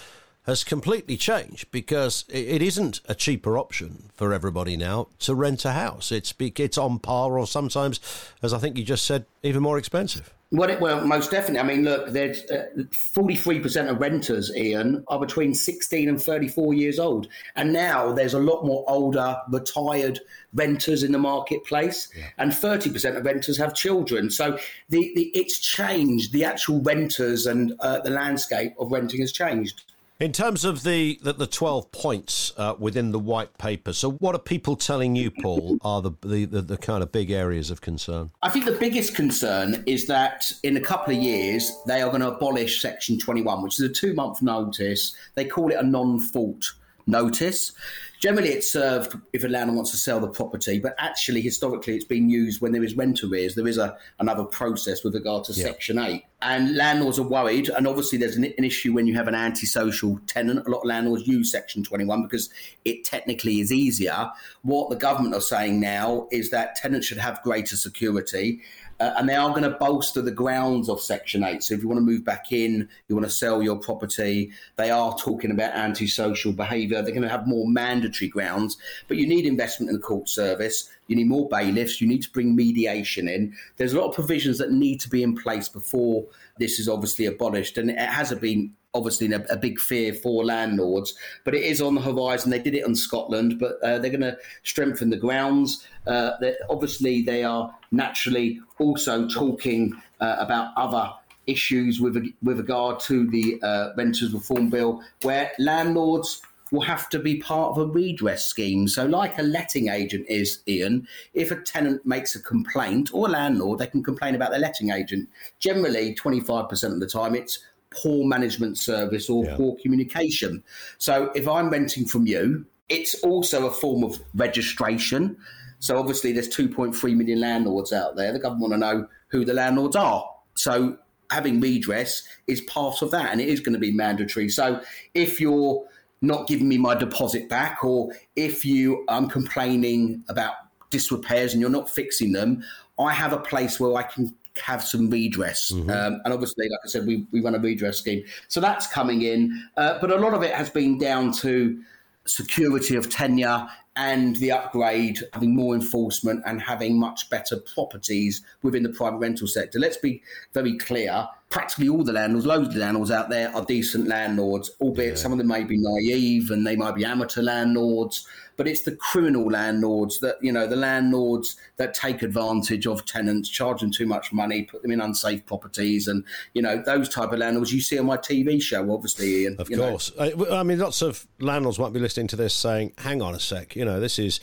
has 0.44 0.64
completely 0.64 1.16
changed 1.16 1.70
because 1.70 2.24
it 2.28 2.62
isn't 2.62 3.00
a 3.06 3.14
cheaper 3.14 3.58
option 3.58 4.10
for 4.14 4.32
everybody 4.32 4.76
now 4.76 5.08
to 5.20 5.34
rent 5.34 5.64
a 5.64 5.72
house. 5.72 6.12
It's 6.12 6.34
it's 6.38 6.78
on 6.78 6.98
par, 6.98 7.38
or 7.38 7.46
sometimes, 7.46 8.00
as 8.42 8.52
I 8.52 8.58
think 8.58 8.76
you 8.76 8.84
just 8.84 9.06
said, 9.06 9.26
even 9.42 9.62
more 9.62 9.78
expensive. 9.78 10.34
Well, 10.52 10.68
it, 10.68 10.80
well, 10.80 11.06
most 11.06 11.30
definitely. 11.30 11.60
I 11.60 11.62
mean, 11.62 11.84
look, 11.84 12.08
there's 12.08 12.42
forty-three 12.90 13.60
uh, 13.60 13.62
percent 13.62 13.88
of 13.88 14.00
renters, 14.00 14.50
Ian, 14.56 15.04
are 15.06 15.20
between 15.20 15.54
sixteen 15.54 16.08
and 16.08 16.20
thirty-four 16.20 16.74
years 16.74 16.98
old, 16.98 17.28
and 17.54 17.72
now 17.72 18.12
there's 18.12 18.34
a 18.34 18.38
lot 18.40 18.64
more 18.64 18.84
older, 18.88 19.36
retired 19.48 20.18
renters 20.52 21.04
in 21.04 21.12
the 21.12 21.18
marketplace, 21.18 22.08
yeah. 22.16 22.24
and 22.38 22.52
thirty 22.52 22.90
percent 22.90 23.16
of 23.16 23.24
renters 23.24 23.56
have 23.58 23.74
children. 23.74 24.28
So 24.28 24.58
the, 24.88 25.12
the 25.14 25.30
it's 25.34 25.60
changed. 25.60 26.32
The 26.32 26.44
actual 26.44 26.82
renters 26.82 27.46
and 27.46 27.74
uh, 27.78 28.00
the 28.00 28.10
landscape 28.10 28.74
of 28.80 28.90
renting 28.90 29.20
has 29.20 29.30
changed. 29.30 29.84
In 30.20 30.32
terms 30.32 30.66
of 30.66 30.82
the, 30.82 31.18
the, 31.22 31.32
the 31.32 31.46
12 31.46 31.92
points 31.92 32.52
uh, 32.58 32.74
within 32.78 33.10
the 33.10 33.18
white 33.18 33.56
paper, 33.56 33.94
so 33.94 34.10
what 34.10 34.34
are 34.34 34.38
people 34.38 34.76
telling 34.76 35.16
you, 35.16 35.30
Paul, 35.30 35.78
are 35.80 36.02
the, 36.02 36.10
the, 36.20 36.44
the, 36.44 36.60
the, 36.60 36.76
kind 36.76 37.02
of 37.02 37.10
big 37.10 37.30
areas 37.30 37.70
of 37.70 37.80
concern? 37.80 38.30
I 38.42 38.50
think 38.50 38.66
the 38.66 38.72
biggest 38.72 39.14
concern 39.14 39.82
is 39.86 40.06
that 40.08 40.52
in 40.62 40.76
a 40.76 40.80
couple 40.80 41.16
of 41.16 41.22
years, 41.22 41.72
they 41.86 42.02
are 42.02 42.10
going 42.10 42.20
to 42.20 42.32
abolish 42.32 42.82
Section 42.82 43.18
21, 43.18 43.62
which 43.62 43.80
is 43.80 43.80
a 43.80 43.88
two 43.88 44.12
month 44.12 44.42
notice. 44.42 45.16
They 45.36 45.46
call 45.46 45.70
it 45.70 45.76
a 45.76 45.82
non 45.82 46.20
fault 46.20 46.70
notice. 47.06 47.72
Generally, 48.20 48.50
it's 48.50 48.70
served 48.70 49.16
if 49.32 49.44
a 49.44 49.48
landlord 49.48 49.76
wants 49.76 49.90
to 49.92 49.96
sell 49.96 50.20
the 50.20 50.28
property, 50.28 50.78
but 50.78 50.94
actually, 50.98 51.40
historically, 51.40 51.96
it's 51.96 52.04
been 52.04 52.28
used 52.28 52.60
when 52.60 52.72
there 52.72 52.84
is 52.84 52.94
rent 52.94 53.24
arrears. 53.24 53.54
There 53.54 53.66
is 53.66 53.78
a 53.78 53.96
another 54.18 54.44
process 54.44 55.02
with 55.02 55.14
regard 55.14 55.44
to 55.44 55.52
yeah. 55.54 55.64
Section 55.64 55.98
8. 55.98 56.22
And 56.42 56.76
landlords 56.76 57.18
are 57.18 57.26
worried, 57.26 57.70
and 57.70 57.86
obviously, 57.86 58.18
there's 58.18 58.36
an, 58.36 58.44
an 58.44 58.64
issue 58.64 58.92
when 58.92 59.06
you 59.06 59.14
have 59.14 59.26
an 59.26 59.34
antisocial 59.34 60.20
tenant. 60.26 60.66
A 60.66 60.70
lot 60.70 60.80
of 60.80 60.86
landlords 60.86 61.26
use 61.26 61.50
Section 61.50 61.82
21 61.82 62.22
because 62.22 62.50
it 62.84 63.04
technically 63.04 63.60
is 63.60 63.72
easier. 63.72 64.30
What 64.62 64.90
the 64.90 64.96
government 64.96 65.34
are 65.34 65.40
saying 65.40 65.80
now 65.80 66.28
is 66.30 66.50
that 66.50 66.76
tenants 66.76 67.06
should 67.06 67.18
have 67.18 67.42
greater 67.42 67.76
security 67.76 68.60
uh, 69.00 69.14
and 69.16 69.28
they 69.28 69.34
are 69.34 69.50
going 69.50 69.62
to 69.62 69.70
bolster 69.70 70.20
the 70.20 70.30
grounds 70.30 70.88
of 70.88 71.00
Section 71.00 71.42
8. 71.42 71.62
So 71.62 71.74
if 71.74 71.80
you 71.80 71.88
want 71.88 71.98
to 71.98 72.04
move 72.04 72.24
back 72.24 72.52
in, 72.52 72.88
you 73.08 73.16
want 73.16 73.26
to 73.26 73.32
sell 73.32 73.62
your 73.62 73.76
property, 73.76 74.52
they 74.76 74.90
are 74.90 75.16
talking 75.16 75.50
about 75.50 75.74
antisocial 75.74 76.52
behaviour. 76.52 77.00
They're 77.00 77.14
going 77.14 77.22
to 77.22 77.28
have 77.28 77.46
more 77.46 77.66
mandatory 77.66 78.28
grounds, 78.28 78.76
but 79.08 79.16
you 79.16 79.26
need 79.26 79.46
investment 79.46 79.88
in 79.88 79.96
the 79.96 80.02
court 80.02 80.28
service. 80.28 80.90
You 81.06 81.16
need 81.16 81.28
more 81.28 81.48
bailiffs. 81.48 82.00
You 82.00 82.08
need 82.08 82.22
to 82.22 82.30
bring 82.30 82.54
mediation 82.54 83.26
in. 83.26 83.56
There's 83.78 83.94
a 83.94 83.98
lot 83.98 84.08
of 84.08 84.14
provisions 84.14 84.58
that 84.58 84.70
need 84.70 85.00
to 85.00 85.08
be 85.08 85.22
in 85.22 85.34
place 85.34 85.68
before 85.68 86.26
this 86.58 86.78
is 86.78 86.88
obviously 86.88 87.26
abolished. 87.26 87.78
And 87.78 87.90
it 87.90 87.98
hasn't 87.98 88.42
been 88.42 88.72
obviously 88.94 89.32
a, 89.32 89.44
a, 89.50 89.56
big 89.56 89.78
fear 89.78 90.12
for 90.12 90.44
landlords, 90.44 91.14
but 91.44 91.54
it 91.54 91.62
is 91.62 91.80
on 91.80 91.94
the 91.94 92.00
horizon. 92.00 92.50
They 92.50 92.58
did 92.58 92.74
it 92.74 92.84
on 92.84 92.94
Scotland, 92.94 93.58
but 93.58 93.80
uh, 93.82 93.98
they're 93.98 94.10
going 94.10 94.20
to 94.20 94.36
strengthen 94.62 95.10
the 95.10 95.16
grounds. 95.16 95.86
Uh, 96.06 96.32
obviously, 96.68 97.22
they 97.22 97.44
are 97.44 97.74
naturally 97.92 98.60
also 98.78 99.28
talking 99.28 99.94
uh, 100.20 100.36
about 100.38 100.72
other 100.76 101.12
issues 101.46 102.00
with 102.00 102.16
with 102.42 102.58
regard 102.58 103.00
to 103.00 103.28
the 103.28 103.60
uh, 103.62 103.90
renters 103.96 104.32
reform 104.32 104.70
bill, 104.70 105.02
where 105.22 105.52
landlords 105.58 106.42
will 106.70 106.80
have 106.80 107.08
to 107.08 107.18
be 107.18 107.38
part 107.40 107.72
of 107.72 107.78
a 107.78 107.86
redress 107.86 108.46
scheme. 108.46 108.86
So, 108.86 109.06
like 109.06 109.38
a 109.38 109.42
letting 109.42 109.88
agent 109.88 110.26
is, 110.28 110.60
Ian, 110.68 111.06
if 111.34 111.50
a 111.50 111.56
tenant 111.56 112.04
makes 112.06 112.34
a 112.34 112.42
complaint 112.42 113.10
or 113.12 113.26
a 113.26 113.30
landlord, 113.30 113.78
they 113.78 113.86
can 113.86 114.02
complain 114.02 114.34
about 114.34 114.50
their 114.50 114.60
letting 114.60 114.90
agent. 114.90 115.28
Generally, 115.58 116.14
25% 116.14 116.84
of 116.84 117.00
the 117.00 117.06
time, 117.06 117.34
it's 117.34 117.58
poor 117.90 118.24
management 118.24 118.78
service 118.78 119.28
or 119.28 119.44
yeah. 119.44 119.56
poor 119.56 119.76
communication. 119.82 120.62
So 120.98 121.30
if 121.34 121.48
I'm 121.48 121.70
renting 121.70 122.06
from 122.06 122.26
you, 122.26 122.64
it's 122.88 123.14
also 123.22 123.66
a 123.66 123.70
form 123.70 124.04
of 124.04 124.18
registration. 124.34 125.36
So 125.78 125.98
obviously 125.98 126.32
there's 126.32 126.48
2.3 126.48 127.16
million 127.16 127.40
landlords 127.40 127.92
out 127.92 128.16
there. 128.16 128.32
The 128.32 128.38
government 128.38 128.70
want 128.70 128.72
to 128.74 128.78
know 128.78 129.08
who 129.28 129.44
the 129.44 129.54
landlords 129.54 129.96
are. 129.96 130.28
So 130.54 130.98
having 131.30 131.60
redress 131.60 132.22
is 132.46 132.60
part 132.62 133.02
of 133.02 133.10
that 133.12 133.30
and 133.32 133.40
it 133.40 133.48
is 133.48 133.60
going 133.60 133.74
to 133.74 133.78
be 133.78 133.92
mandatory. 133.92 134.48
So 134.48 134.80
if 135.14 135.40
you're 135.40 135.84
not 136.22 136.46
giving 136.46 136.68
me 136.68 136.76
my 136.76 136.94
deposit 136.94 137.48
back 137.48 137.82
or 137.84 138.12
if 138.36 138.64
you 138.64 139.04
I'm 139.08 139.28
complaining 139.28 140.22
about 140.28 140.54
disrepairs 140.90 141.52
and 141.52 141.60
you're 141.60 141.70
not 141.70 141.88
fixing 141.88 142.32
them, 142.32 142.62
I 142.98 143.12
have 143.12 143.32
a 143.32 143.38
place 143.38 143.80
where 143.80 143.96
I 143.96 144.02
can 144.02 144.34
have 144.58 144.82
some 144.82 145.10
redress. 145.10 145.72
Mm-hmm. 145.72 145.90
Um, 145.90 146.20
and 146.24 146.34
obviously, 146.34 146.68
like 146.68 146.80
I 146.84 146.88
said, 146.88 147.06
we, 147.06 147.26
we 147.32 147.40
run 147.40 147.54
a 147.54 147.58
redress 147.58 147.98
scheme. 147.98 148.24
So 148.48 148.60
that's 148.60 148.86
coming 148.86 149.22
in. 149.22 149.68
Uh, 149.76 149.98
but 150.00 150.10
a 150.10 150.16
lot 150.16 150.34
of 150.34 150.42
it 150.42 150.52
has 150.54 150.70
been 150.70 150.98
down 150.98 151.32
to 151.34 151.80
security 152.26 152.96
of 152.96 153.08
tenure 153.08 153.68
and 153.96 154.36
the 154.36 154.52
upgrade, 154.52 155.20
having 155.32 155.54
more 155.54 155.74
enforcement 155.74 156.42
and 156.46 156.60
having 156.60 156.98
much 156.98 157.28
better 157.28 157.56
properties 157.74 158.42
within 158.62 158.82
the 158.82 158.88
private 158.90 159.18
rental 159.18 159.46
sector. 159.46 159.78
Let's 159.78 159.96
be 159.96 160.22
very 160.52 160.78
clear. 160.78 161.26
Practically 161.50 161.88
all 161.88 162.04
the 162.04 162.12
landlords, 162.12 162.46
loads 162.46 162.68
of 162.68 162.76
landlords 162.76 163.10
out 163.10 163.28
there 163.28 163.54
are 163.54 163.64
decent 163.64 164.06
landlords, 164.06 164.70
albeit 164.80 165.10
yeah. 165.10 165.16
some 165.16 165.32
of 165.32 165.38
them 165.38 165.48
may 165.48 165.64
be 165.64 165.76
naive 165.78 166.50
and 166.50 166.66
they 166.66 166.76
might 166.76 166.94
be 166.94 167.04
amateur 167.04 167.42
landlords 167.42 168.26
but 168.60 168.68
it's 168.68 168.82
the 168.82 168.94
criminal 168.96 169.46
landlords 169.46 170.20
that 170.20 170.36
you 170.42 170.52
know 170.52 170.66
the 170.66 170.76
landlords 170.76 171.56
that 171.78 171.94
take 171.94 172.20
advantage 172.20 172.86
of 172.86 173.06
tenants, 173.06 173.48
charge 173.48 173.80
them 173.80 173.90
too 173.90 174.04
much 174.04 174.34
money, 174.34 174.64
put 174.64 174.82
them 174.82 174.90
in 174.90 175.00
unsafe 175.00 175.46
properties, 175.46 176.08
and 176.08 176.22
you 176.52 176.60
know 176.60 176.76
those 176.84 177.08
type 177.08 177.32
of 177.32 177.38
landlords 177.38 177.72
you 177.72 177.80
see 177.80 177.98
on 177.98 178.04
my 178.04 178.18
TV 178.18 178.60
show, 178.60 178.92
obviously. 178.92 179.44
Ian, 179.44 179.56
of 179.58 179.70
course, 179.70 180.14
know. 180.14 180.50
I 180.50 180.62
mean, 180.62 180.78
lots 180.78 181.00
of 181.00 181.26
landlords 181.38 181.78
might 181.78 181.94
be 181.94 182.00
listening 182.00 182.26
to 182.26 182.36
this 182.36 182.52
saying, 182.52 182.92
"Hang 182.98 183.22
on 183.22 183.34
a 183.34 183.40
sec, 183.40 183.74
you 183.74 183.86
know, 183.86 183.98
this 183.98 184.18
is." 184.18 184.40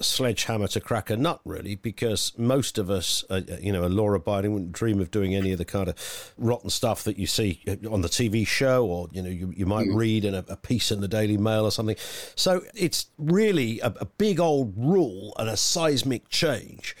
Sledgehammer 0.00 0.68
to 0.68 0.80
crack 0.80 1.10
a 1.10 1.16
nut, 1.16 1.40
really, 1.44 1.74
because 1.74 2.32
most 2.36 2.78
of 2.78 2.90
us, 2.90 3.24
uh, 3.30 3.40
you 3.60 3.72
know, 3.72 3.82
are 3.82 3.88
law 3.88 4.12
abiding, 4.12 4.52
wouldn't 4.52 4.72
dream 4.72 5.00
of 5.00 5.10
doing 5.10 5.34
any 5.34 5.52
of 5.52 5.58
the 5.58 5.64
kind 5.64 5.88
of 5.88 6.34
rotten 6.36 6.70
stuff 6.70 7.04
that 7.04 7.18
you 7.18 7.26
see 7.26 7.62
on 7.90 8.02
the 8.02 8.08
TV 8.08 8.46
show 8.46 8.86
or, 8.86 9.08
you 9.12 9.22
know, 9.22 9.28
you, 9.28 9.52
you 9.56 9.66
might 9.66 9.88
mm. 9.88 9.96
read 9.96 10.24
in 10.24 10.34
a, 10.34 10.44
a, 10.48 10.56
piece 10.56 10.90
in 10.90 11.00
the 11.00 11.08
Daily 11.08 11.36
Mail 11.36 11.64
or 11.64 11.70
something. 11.70 11.96
So 12.34 12.62
it's 12.74 13.06
really 13.16 13.80
a, 13.80 13.94
a 14.00 14.04
big 14.04 14.40
old 14.40 14.74
rule 14.76 15.34
and 15.38 15.48
a 15.48 15.56
seismic 15.56 16.28
change 16.28 16.96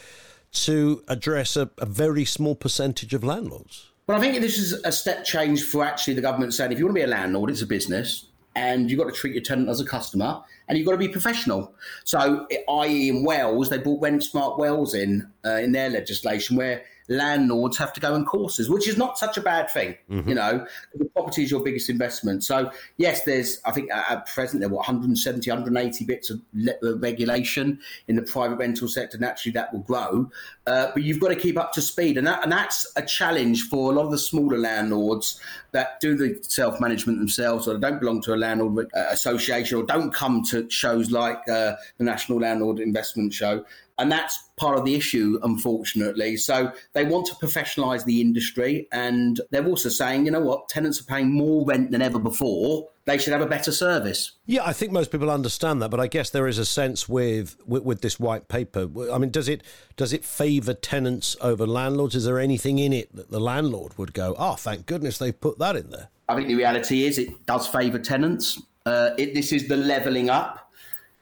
to 0.50 1.02
address 1.08 1.56
a, 1.56 1.70
a 1.78 1.86
very 1.86 2.24
small 2.24 2.54
percentage 2.54 3.14
of 3.14 3.22
landlords. 3.22 3.90
Well, 4.06 4.16
I 4.16 4.20
think 4.20 4.40
this 4.40 4.56
is 4.56 4.72
a 4.84 4.92
step 4.92 5.24
change 5.24 5.64
for 5.64 5.84
actually 5.84 6.14
the 6.14 6.22
government 6.22 6.54
saying 6.54 6.72
if 6.72 6.78
you 6.78 6.86
want 6.86 6.96
to 6.96 7.00
be 7.00 7.04
a 7.04 7.14
landlord, 7.14 7.50
it's 7.50 7.60
a 7.60 7.66
business, 7.66 8.26
and 8.56 8.90
you've 8.90 8.98
got 8.98 9.06
to 9.06 9.12
treat 9.12 9.34
your 9.34 9.42
tenant 9.42 9.68
as 9.68 9.80
a 9.80 9.84
customer 9.84 10.42
and 10.68 10.76
you've 10.76 10.86
got 10.86 10.92
to 10.92 10.98
be 10.98 11.08
professional. 11.08 11.74
So, 12.04 12.46
i.e., 12.68 13.08
in 13.08 13.24
Wales, 13.24 13.70
they 13.70 13.78
brought 13.78 14.02
Rent 14.02 14.22
Smart 14.22 14.58
Wales 14.58 14.94
in 14.94 15.30
uh, 15.44 15.56
in 15.56 15.72
their 15.72 15.90
legislation 15.90 16.56
where 16.56 16.82
landlords 17.08 17.76
have 17.78 17.92
to 17.94 18.00
go 18.00 18.14
on 18.14 18.24
courses, 18.24 18.70
which 18.70 18.88
is 18.88 18.96
not 18.96 19.18
such 19.18 19.36
a 19.36 19.40
bad 19.40 19.70
thing. 19.70 19.96
Mm-hmm. 20.10 20.28
You 20.28 20.34
know, 20.34 20.66
the 20.94 21.06
property 21.06 21.42
is 21.42 21.50
your 21.50 21.60
biggest 21.60 21.88
investment. 21.88 22.44
So, 22.44 22.70
yes, 22.98 23.24
there's, 23.24 23.60
I 23.64 23.72
think 23.72 23.90
at 23.90 24.26
present, 24.26 24.60
there 24.60 24.70
are 24.70 24.74
170, 24.74 25.50
180 25.50 26.04
bits 26.04 26.30
of 26.30 26.40
le- 26.54 26.96
regulation 26.96 27.80
in 28.08 28.16
the 28.16 28.22
private 28.22 28.56
rental 28.56 28.88
sector. 28.88 29.18
Naturally, 29.18 29.54
that 29.54 29.72
will 29.72 29.80
grow. 29.80 30.30
Uh, 30.66 30.90
but 30.92 31.02
you've 31.02 31.20
got 31.20 31.28
to 31.28 31.36
keep 31.36 31.58
up 31.58 31.72
to 31.72 31.80
speed. 31.80 32.18
And, 32.18 32.26
that, 32.26 32.42
and 32.42 32.52
that's 32.52 32.86
a 32.96 33.02
challenge 33.02 33.68
for 33.68 33.90
a 33.90 33.94
lot 33.94 34.04
of 34.04 34.10
the 34.10 34.18
smaller 34.18 34.58
landlords 34.58 35.40
that 35.72 36.00
do 36.00 36.16
the 36.16 36.38
self 36.42 36.80
management 36.80 37.18
themselves 37.18 37.66
or 37.66 37.78
don't 37.78 38.00
belong 38.00 38.20
to 38.22 38.34
a 38.34 38.36
landlord 38.36 38.88
uh, 38.94 39.04
association 39.10 39.78
or 39.78 39.84
don't 39.84 40.12
come 40.12 40.42
to 40.44 40.68
shows 40.70 41.10
like 41.10 41.38
uh, 41.48 41.74
the 41.98 42.04
National 42.04 42.38
Landlord 42.38 42.80
Investment 42.80 43.32
Show 43.32 43.64
and 43.98 44.10
that's 44.10 44.38
part 44.56 44.78
of 44.78 44.84
the 44.84 44.94
issue, 44.94 45.38
unfortunately. 45.42 46.36
So 46.36 46.72
they 46.92 47.04
want 47.04 47.26
to 47.26 47.34
professionalise 47.34 48.04
the 48.04 48.20
industry, 48.20 48.88
and 48.92 49.40
they're 49.50 49.66
also 49.66 49.88
saying, 49.88 50.26
you 50.26 50.30
know 50.30 50.40
what, 50.40 50.68
tenants 50.68 51.00
are 51.00 51.04
paying 51.04 51.32
more 51.32 51.64
rent 51.66 51.90
than 51.90 52.00
ever 52.02 52.18
before. 52.18 52.88
They 53.06 53.18
should 53.18 53.32
have 53.32 53.42
a 53.42 53.46
better 53.46 53.72
service. 53.72 54.32
Yeah, 54.46 54.64
I 54.64 54.72
think 54.72 54.92
most 54.92 55.10
people 55.10 55.30
understand 55.30 55.80
that, 55.82 55.90
but 55.90 55.98
I 55.98 56.06
guess 56.06 56.30
there 56.30 56.46
is 56.46 56.58
a 56.58 56.64
sense 56.64 57.08
with, 57.08 57.56
with, 57.66 57.82
with 57.82 58.00
this 58.02 58.20
white 58.20 58.48
paper. 58.48 58.88
I 59.12 59.18
mean, 59.18 59.30
does 59.30 59.48
it 59.48 59.62
does 59.96 60.12
it 60.12 60.24
favour 60.24 60.74
tenants 60.74 61.36
over 61.40 61.66
landlords? 61.66 62.14
Is 62.14 62.24
there 62.24 62.38
anything 62.38 62.78
in 62.78 62.92
it 62.92 63.14
that 63.16 63.30
the 63.30 63.40
landlord 63.40 63.96
would 63.98 64.12
go, 64.12 64.36
oh, 64.38 64.54
thank 64.54 64.86
goodness 64.86 65.18
they've 65.18 65.38
put 65.38 65.58
that 65.58 65.74
in 65.74 65.90
there? 65.90 66.08
I 66.28 66.36
think 66.36 66.48
the 66.48 66.54
reality 66.54 67.06
is 67.06 67.18
it 67.18 67.46
does 67.46 67.66
favour 67.66 67.98
tenants. 67.98 68.60
Uh, 68.84 69.10
it, 69.16 69.34
this 69.34 69.52
is 69.52 69.68
the 69.68 69.76
levelling 69.76 70.28
up, 70.28 70.70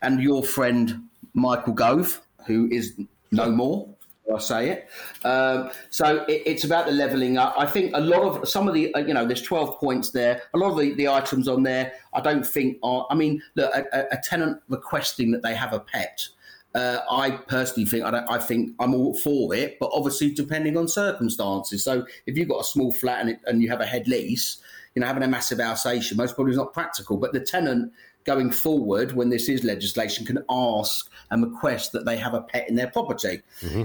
and 0.02 0.20
your 0.20 0.42
friend 0.42 1.08
Michael 1.34 1.72
Gove 1.72 2.20
who 2.46 2.68
is 2.70 2.98
no 3.30 3.50
more. 3.50 3.88
I 4.34 4.38
say 4.38 4.70
it. 4.70 4.88
Um, 5.24 5.70
so 5.90 6.24
it, 6.24 6.42
it's 6.46 6.64
about 6.64 6.86
the 6.86 6.92
levelling 6.92 7.38
up. 7.38 7.54
I 7.56 7.66
think 7.66 7.92
a 7.94 8.00
lot 8.00 8.22
of 8.22 8.48
some 8.48 8.66
of 8.66 8.74
the, 8.74 8.92
uh, 8.94 8.98
you 8.98 9.14
know, 9.14 9.24
there's 9.24 9.42
12 9.42 9.78
points 9.78 10.10
there. 10.10 10.42
A 10.52 10.58
lot 10.58 10.72
of 10.72 10.78
the, 10.78 10.94
the 10.94 11.08
items 11.08 11.46
on 11.46 11.62
there, 11.62 11.92
I 12.12 12.20
don't 12.20 12.44
think 12.44 12.78
are. 12.82 13.06
I 13.08 13.14
mean, 13.14 13.40
look, 13.54 13.72
a, 13.72 14.06
a 14.10 14.18
tenant 14.24 14.60
requesting 14.68 15.30
that 15.30 15.42
they 15.42 15.54
have 15.54 15.72
a 15.72 15.80
pet. 15.80 16.26
Uh, 16.74 17.00
I 17.10 17.30
personally 17.30 17.88
think 17.88 18.04
I, 18.04 18.24
I, 18.28 18.38
think 18.38 18.74
I'm 18.78 18.94
all 18.94 19.14
for 19.14 19.54
it, 19.54 19.78
but 19.80 19.90
obviously 19.94 20.30
depending 20.30 20.76
on 20.76 20.88
circumstances. 20.88 21.82
So 21.82 22.04
if 22.26 22.36
you've 22.36 22.50
got 22.50 22.60
a 22.60 22.64
small 22.64 22.92
flat 22.92 23.22
and, 23.22 23.30
it, 23.30 23.40
and 23.46 23.62
you 23.62 23.70
have 23.70 23.80
a 23.80 23.86
head 23.86 24.06
lease, 24.06 24.58
you 24.94 25.00
know, 25.00 25.06
having 25.06 25.22
a 25.22 25.28
massive 25.28 25.58
Alsatian 25.58 26.18
most 26.18 26.34
probably 26.34 26.50
is 26.50 26.58
not 26.58 26.74
practical. 26.74 27.16
But 27.16 27.32
the 27.32 27.40
tenant 27.40 27.92
going 28.26 28.50
forward, 28.50 29.12
when 29.12 29.30
this 29.30 29.48
is 29.48 29.64
legislation, 29.64 30.26
can 30.26 30.44
ask 30.50 31.08
and 31.30 31.42
request 31.42 31.92
that 31.92 32.04
they 32.04 32.16
have 32.16 32.34
a 32.34 32.42
pet 32.42 32.68
in 32.68 32.74
their 32.74 32.88
property. 32.88 33.40
Mm-hmm. 33.62 33.84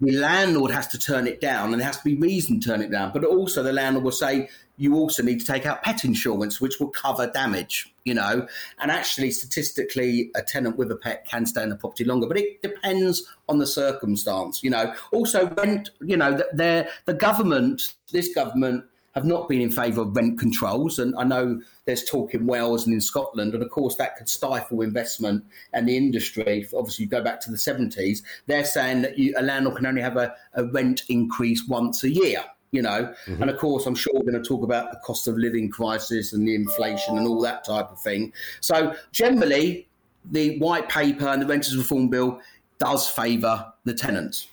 The 0.00 0.18
landlord 0.18 0.72
has 0.72 0.88
to 0.88 0.98
turn 0.98 1.28
it 1.28 1.40
down, 1.40 1.72
and 1.72 1.80
there 1.80 1.86
has 1.86 1.98
to 1.98 2.04
be 2.04 2.16
reason 2.16 2.58
to 2.60 2.68
turn 2.68 2.82
it 2.82 2.90
down. 2.90 3.12
But 3.12 3.24
also, 3.24 3.62
the 3.62 3.72
landlord 3.72 4.04
will 4.04 4.10
say 4.10 4.48
you 4.76 4.96
also 4.96 5.22
need 5.22 5.38
to 5.38 5.46
take 5.46 5.64
out 5.64 5.84
pet 5.84 6.04
insurance, 6.04 6.60
which 6.60 6.80
will 6.80 6.88
cover 6.88 7.28
damage. 7.28 7.88
You 8.04 8.14
know, 8.14 8.48
and 8.80 8.90
actually, 8.90 9.30
statistically, 9.30 10.32
a 10.34 10.42
tenant 10.42 10.76
with 10.76 10.90
a 10.90 10.96
pet 10.96 11.24
can 11.28 11.46
stay 11.46 11.62
in 11.62 11.68
the 11.68 11.76
property 11.76 12.04
longer, 12.04 12.26
but 12.26 12.36
it 12.36 12.60
depends 12.62 13.22
on 13.48 13.58
the 13.58 13.66
circumstance. 13.66 14.64
You 14.64 14.70
know, 14.70 14.92
also 15.12 15.48
rent. 15.50 15.90
You 16.00 16.16
know, 16.16 16.32
the 16.32 16.88
the 17.04 17.14
government, 17.14 17.94
this 18.10 18.34
government 18.34 18.84
have 19.14 19.24
not 19.24 19.48
been 19.48 19.60
in 19.60 19.70
favour 19.70 20.02
of 20.02 20.16
rent 20.16 20.38
controls. 20.38 20.98
And 20.98 21.14
I 21.16 21.24
know 21.24 21.60
there's 21.84 22.04
talk 22.04 22.34
in 22.34 22.46
Wales 22.46 22.86
and 22.86 22.94
in 22.94 23.00
Scotland, 23.00 23.54
and 23.54 23.62
of 23.62 23.70
course 23.70 23.96
that 23.96 24.16
could 24.16 24.28
stifle 24.28 24.80
investment 24.82 25.44
and 25.72 25.88
the 25.88 25.96
industry. 25.96 26.66
Obviously, 26.74 27.04
you 27.04 27.10
go 27.10 27.22
back 27.22 27.40
to 27.42 27.50
the 27.50 27.56
70s, 27.56 28.22
they're 28.46 28.64
saying 28.64 29.02
that 29.02 29.18
you, 29.18 29.34
a 29.36 29.42
landlord 29.42 29.76
can 29.76 29.86
only 29.86 30.02
have 30.02 30.16
a, 30.16 30.34
a 30.54 30.64
rent 30.64 31.02
increase 31.08 31.66
once 31.68 32.04
a 32.04 32.10
year 32.10 32.44
you 32.72 32.80
know. 32.80 33.14
Mm-hmm. 33.26 33.42
And 33.42 33.50
of 33.50 33.58
course, 33.58 33.84
I'm 33.86 33.94
sure 33.94 34.12
we're 34.14 34.30
going 34.30 34.42
to 34.42 34.48
talk 34.48 34.62
about 34.62 34.90
the 34.90 34.98
cost 35.04 35.28
of 35.28 35.36
living 35.36 35.68
crisis 35.70 36.32
and 36.32 36.48
the 36.48 36.54
inflation 36.54 37.18
and 37.18 37.26
all 37.26 37.40
that 37.42 37.64
type 37.64 37.90
of 37.92 38.00
thing. 38.00 38.32
So, 38.60 38.96
generally, 39.12 39.86
the 40.30 40.58
white 40.58 40.88
paper 40.88 41.28
and 41.28 41.42
the 41.42 41.46
renters 41.46 41.76
reform 41.76 42.08
bill 42.08 42.40
does 42.78 43.06
favour 43.08 43.72
the 43.84 43.94
tenants. 43.94 44.48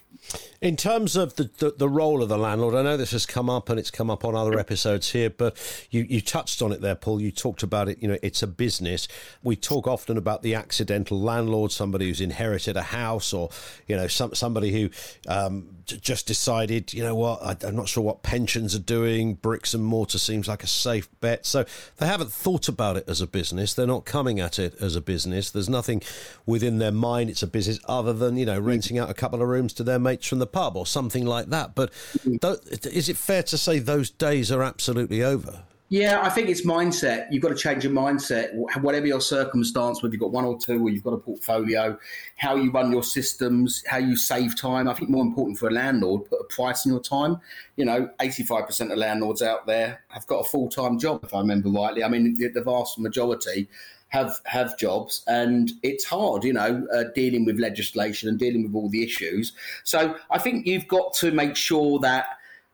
In 0.61 0.75
terms 0.75 1.15
of 1.15 1.35
the, 1.37 1.49
the, 1.59 1.71
the, 1.77 1.87
role 1.87 2.21
of 2.21 2.27
the 2.27 2.37
landlord, 2.37 2.75
I 2.75 2.81
know 2.81 2.97
this 2.97 3.11
has 3.11 3.25
come 3.25 3.49
up 3.49 3.69
and 3.69 3.79
it's 3.79 3.89
come 3.89 4.09
up 4.09 4.25
on 4.25 4.35
other 4.35 4.59
episodes 4.59 5.09
here, 5.09 5.29
but 5.29 5.55
you, 5.89 6.05
you 6.09 6.19
touched 6.19 6.61
on 6.61 6.73
it 6.73 6.81
there, 6.81 6.95
Paul. 6.95 7.21
You 7.21 7.31
talked 7.31 7.63
about 7.63 7.87
it, 7.87 8.01
you 8.01 8.09
know, 8.09 8.17
it's 8.21 8.43
a 8.43 8.47
business. 8.47 9.07
We 9.41 9.55
talk 9.55 9.87
often 9.87 10.17
about 10.17 10.41
the 10.41 10.55
accidental 10.55 11.17
landlord, 11.17 11.71
somebody 11.71 12.07
who's 12.07 12.19
inherited 12.19 12.75
a 12.75 12.81
house 12.81 13.31
or, 13.31 13.49
you 13.87 13.95
know, 13.95 14.07
some, 14.07 14.35
somebody 14.35 14.73
who 14.73 14.89
um, 15.29 15.77
just 15.85 16.27
decided, 16.27 16.93
you 16.93 17.03
know 17.03 17.15
what, 17.15 17.41
I, 17.41 17.55
I'm 17.65 17.77
not 17.77 17.87
sure 17.87 18.03
what 18.03 18.21
pensions 18.21 18.75
are 18.75 18.79
doing. 18.79 19.35
Bricks 19.35 19.73
and 19.73 19.81
mortar 19.81 20.17
seems 20.17 20.49
like 20.49 20.63
a 20.63 20.67
safe 20.67 21.07
bet. 21.21 21.45
So 21.45 21.63
they 21.97 22.05
haven't 22.05 22.33
thought 22.33 22.67
about 22.67 22.97
it 22.97 23.05
as 23.07 23.21
a 23.21 23.27
business. 23.27 23.73
They're 23.73 23.87
not 23.87 24.03
coming 24.03 24.41
at 24.41 24.59
it 24.59 24.75
as 24.81 24.97
a 24.97 25.01
business. 25.01 25.51
There's 25.51 25.69
nothing 25.69 26.01
within 26.45 26.79
their 26.79 26.91
mind 26.91 27.29
it's 27.29 27.43
a 27.43 27.47
business 27.47 27.79
other 27.85 28.11
than, 28.11 28.35
you 28.35 28.45
know, 28.45 28.59
renting 28.59 28.99
out 28.99 29.09
a 29.09 29.13
couple 29.13 29.41
of 29.41 29.47
rooms 29.47 29.71
to 29.73 29.83
their 29.83 29.99
mates 29.99 30.27
from 30.27 30.39
the 30.39 30.48
pub 30.51 30.75
or 30.75 30.85
something 30.85 31.25
like 31.25 31.47
that. 31.47 31.75
But 31.75 31.91
mm. 32.19 32.87
is 32.87 33.09
it 33.09 33.17
fair 33.17 33.43
to 33.43 33.57
say 33.57 33.79
those 33.79 34.09
days 34.09 34.51
are 34.51 34.63
absolutely 34.63 35.23
over? 35.23 35.63
Yeah, 35.91 36.21
I 36.21 36.29
think 36.29 36.49
it's 36.49 36.63
mindset. 36.63 37.25
You've 37.31 37.41
got 37.41 37.49
to 37.49 37.55
change 37.55 37.83
your 37.83 37.93
mindset, 37.93 38.53
whatever 38.79 39.07
your 39.07 39.19
circumstance, 39.19 40.03
whether 40.03 40.13
you've 40.13 40.21
got 40.21 40.31
one 40.31 40.45
or 40.45 40.55
two, 40.59 40.85
or 40.85 40.91
you've 40.91 41.03
got 41.03 41.13
a 41.13 41.17
portfolio, 41.17 41.97
how 42.37 42.55
you 42.55 42.69
run 42.69 42.91
your 42.91 43.01
systems, 43.01 43.83
how 43.87 43.97
you 43.97 44.15
save 44.15 44.55
time. 44.55 44.87
I 44.87 44.93
think 44.93 45.09
more 45.09 45.23
important 45.23 45.57
for 45.57 45.67
a 45.67 45.71
landlord, 45.71 46.29
put 46.29 46.41
a 46.41 46.43
price 46.43 46.85
on 46.85 46.91
your 46.91 47.01
time. 47.01 47.39
You 47.75 47.85
know, 47.85 48.07
85% 48.19 48.91
of 48.91 48.99
landlords 48.99 49.41
out 49.41 49.65
there 49.65 50.03
have 50.09 50.27
got 50.27 50.41
a 50.41 50.43
full 50.43 50.69
time 50.69 50.99
job, 50.99 51.23
if 51.23 51.33
I 51.33 51.39
remember 51.39 51.69
rightly. 51.69 52.03
I 52.03 52.07
mean, 52.07 52.35
the, 52.35 52.49
the 52.49 52.61
vast 52.61 52.99
majority 52.99 53.67
have 54.09 54.39
have 54.45 54.77
jobs, 54.77 55.23
and 55.27 55.71
it's 55.83 56.03
hard, 56.03 56.43
you 56.43 56.53
know, 56.53 56.85
uh, 56.93 57.05
dealing 57.15 57.45
with 57.45 57.59
legislation 57.59 58.29
and 58.29 58.37
dealing 58.37 58.63
with 58.63 58.75
all 58.75 58.89
the 58.89 59.03
issues. 59.03 59.53
So 59.83 60.15
I 60.29 60.39
think 60.39 60.67
you've 60.67 60.87
got 60.87 61.13
to 61.15 61.31
make 61.31 61.55
sure 61.55 61.99
that 61.99 62.25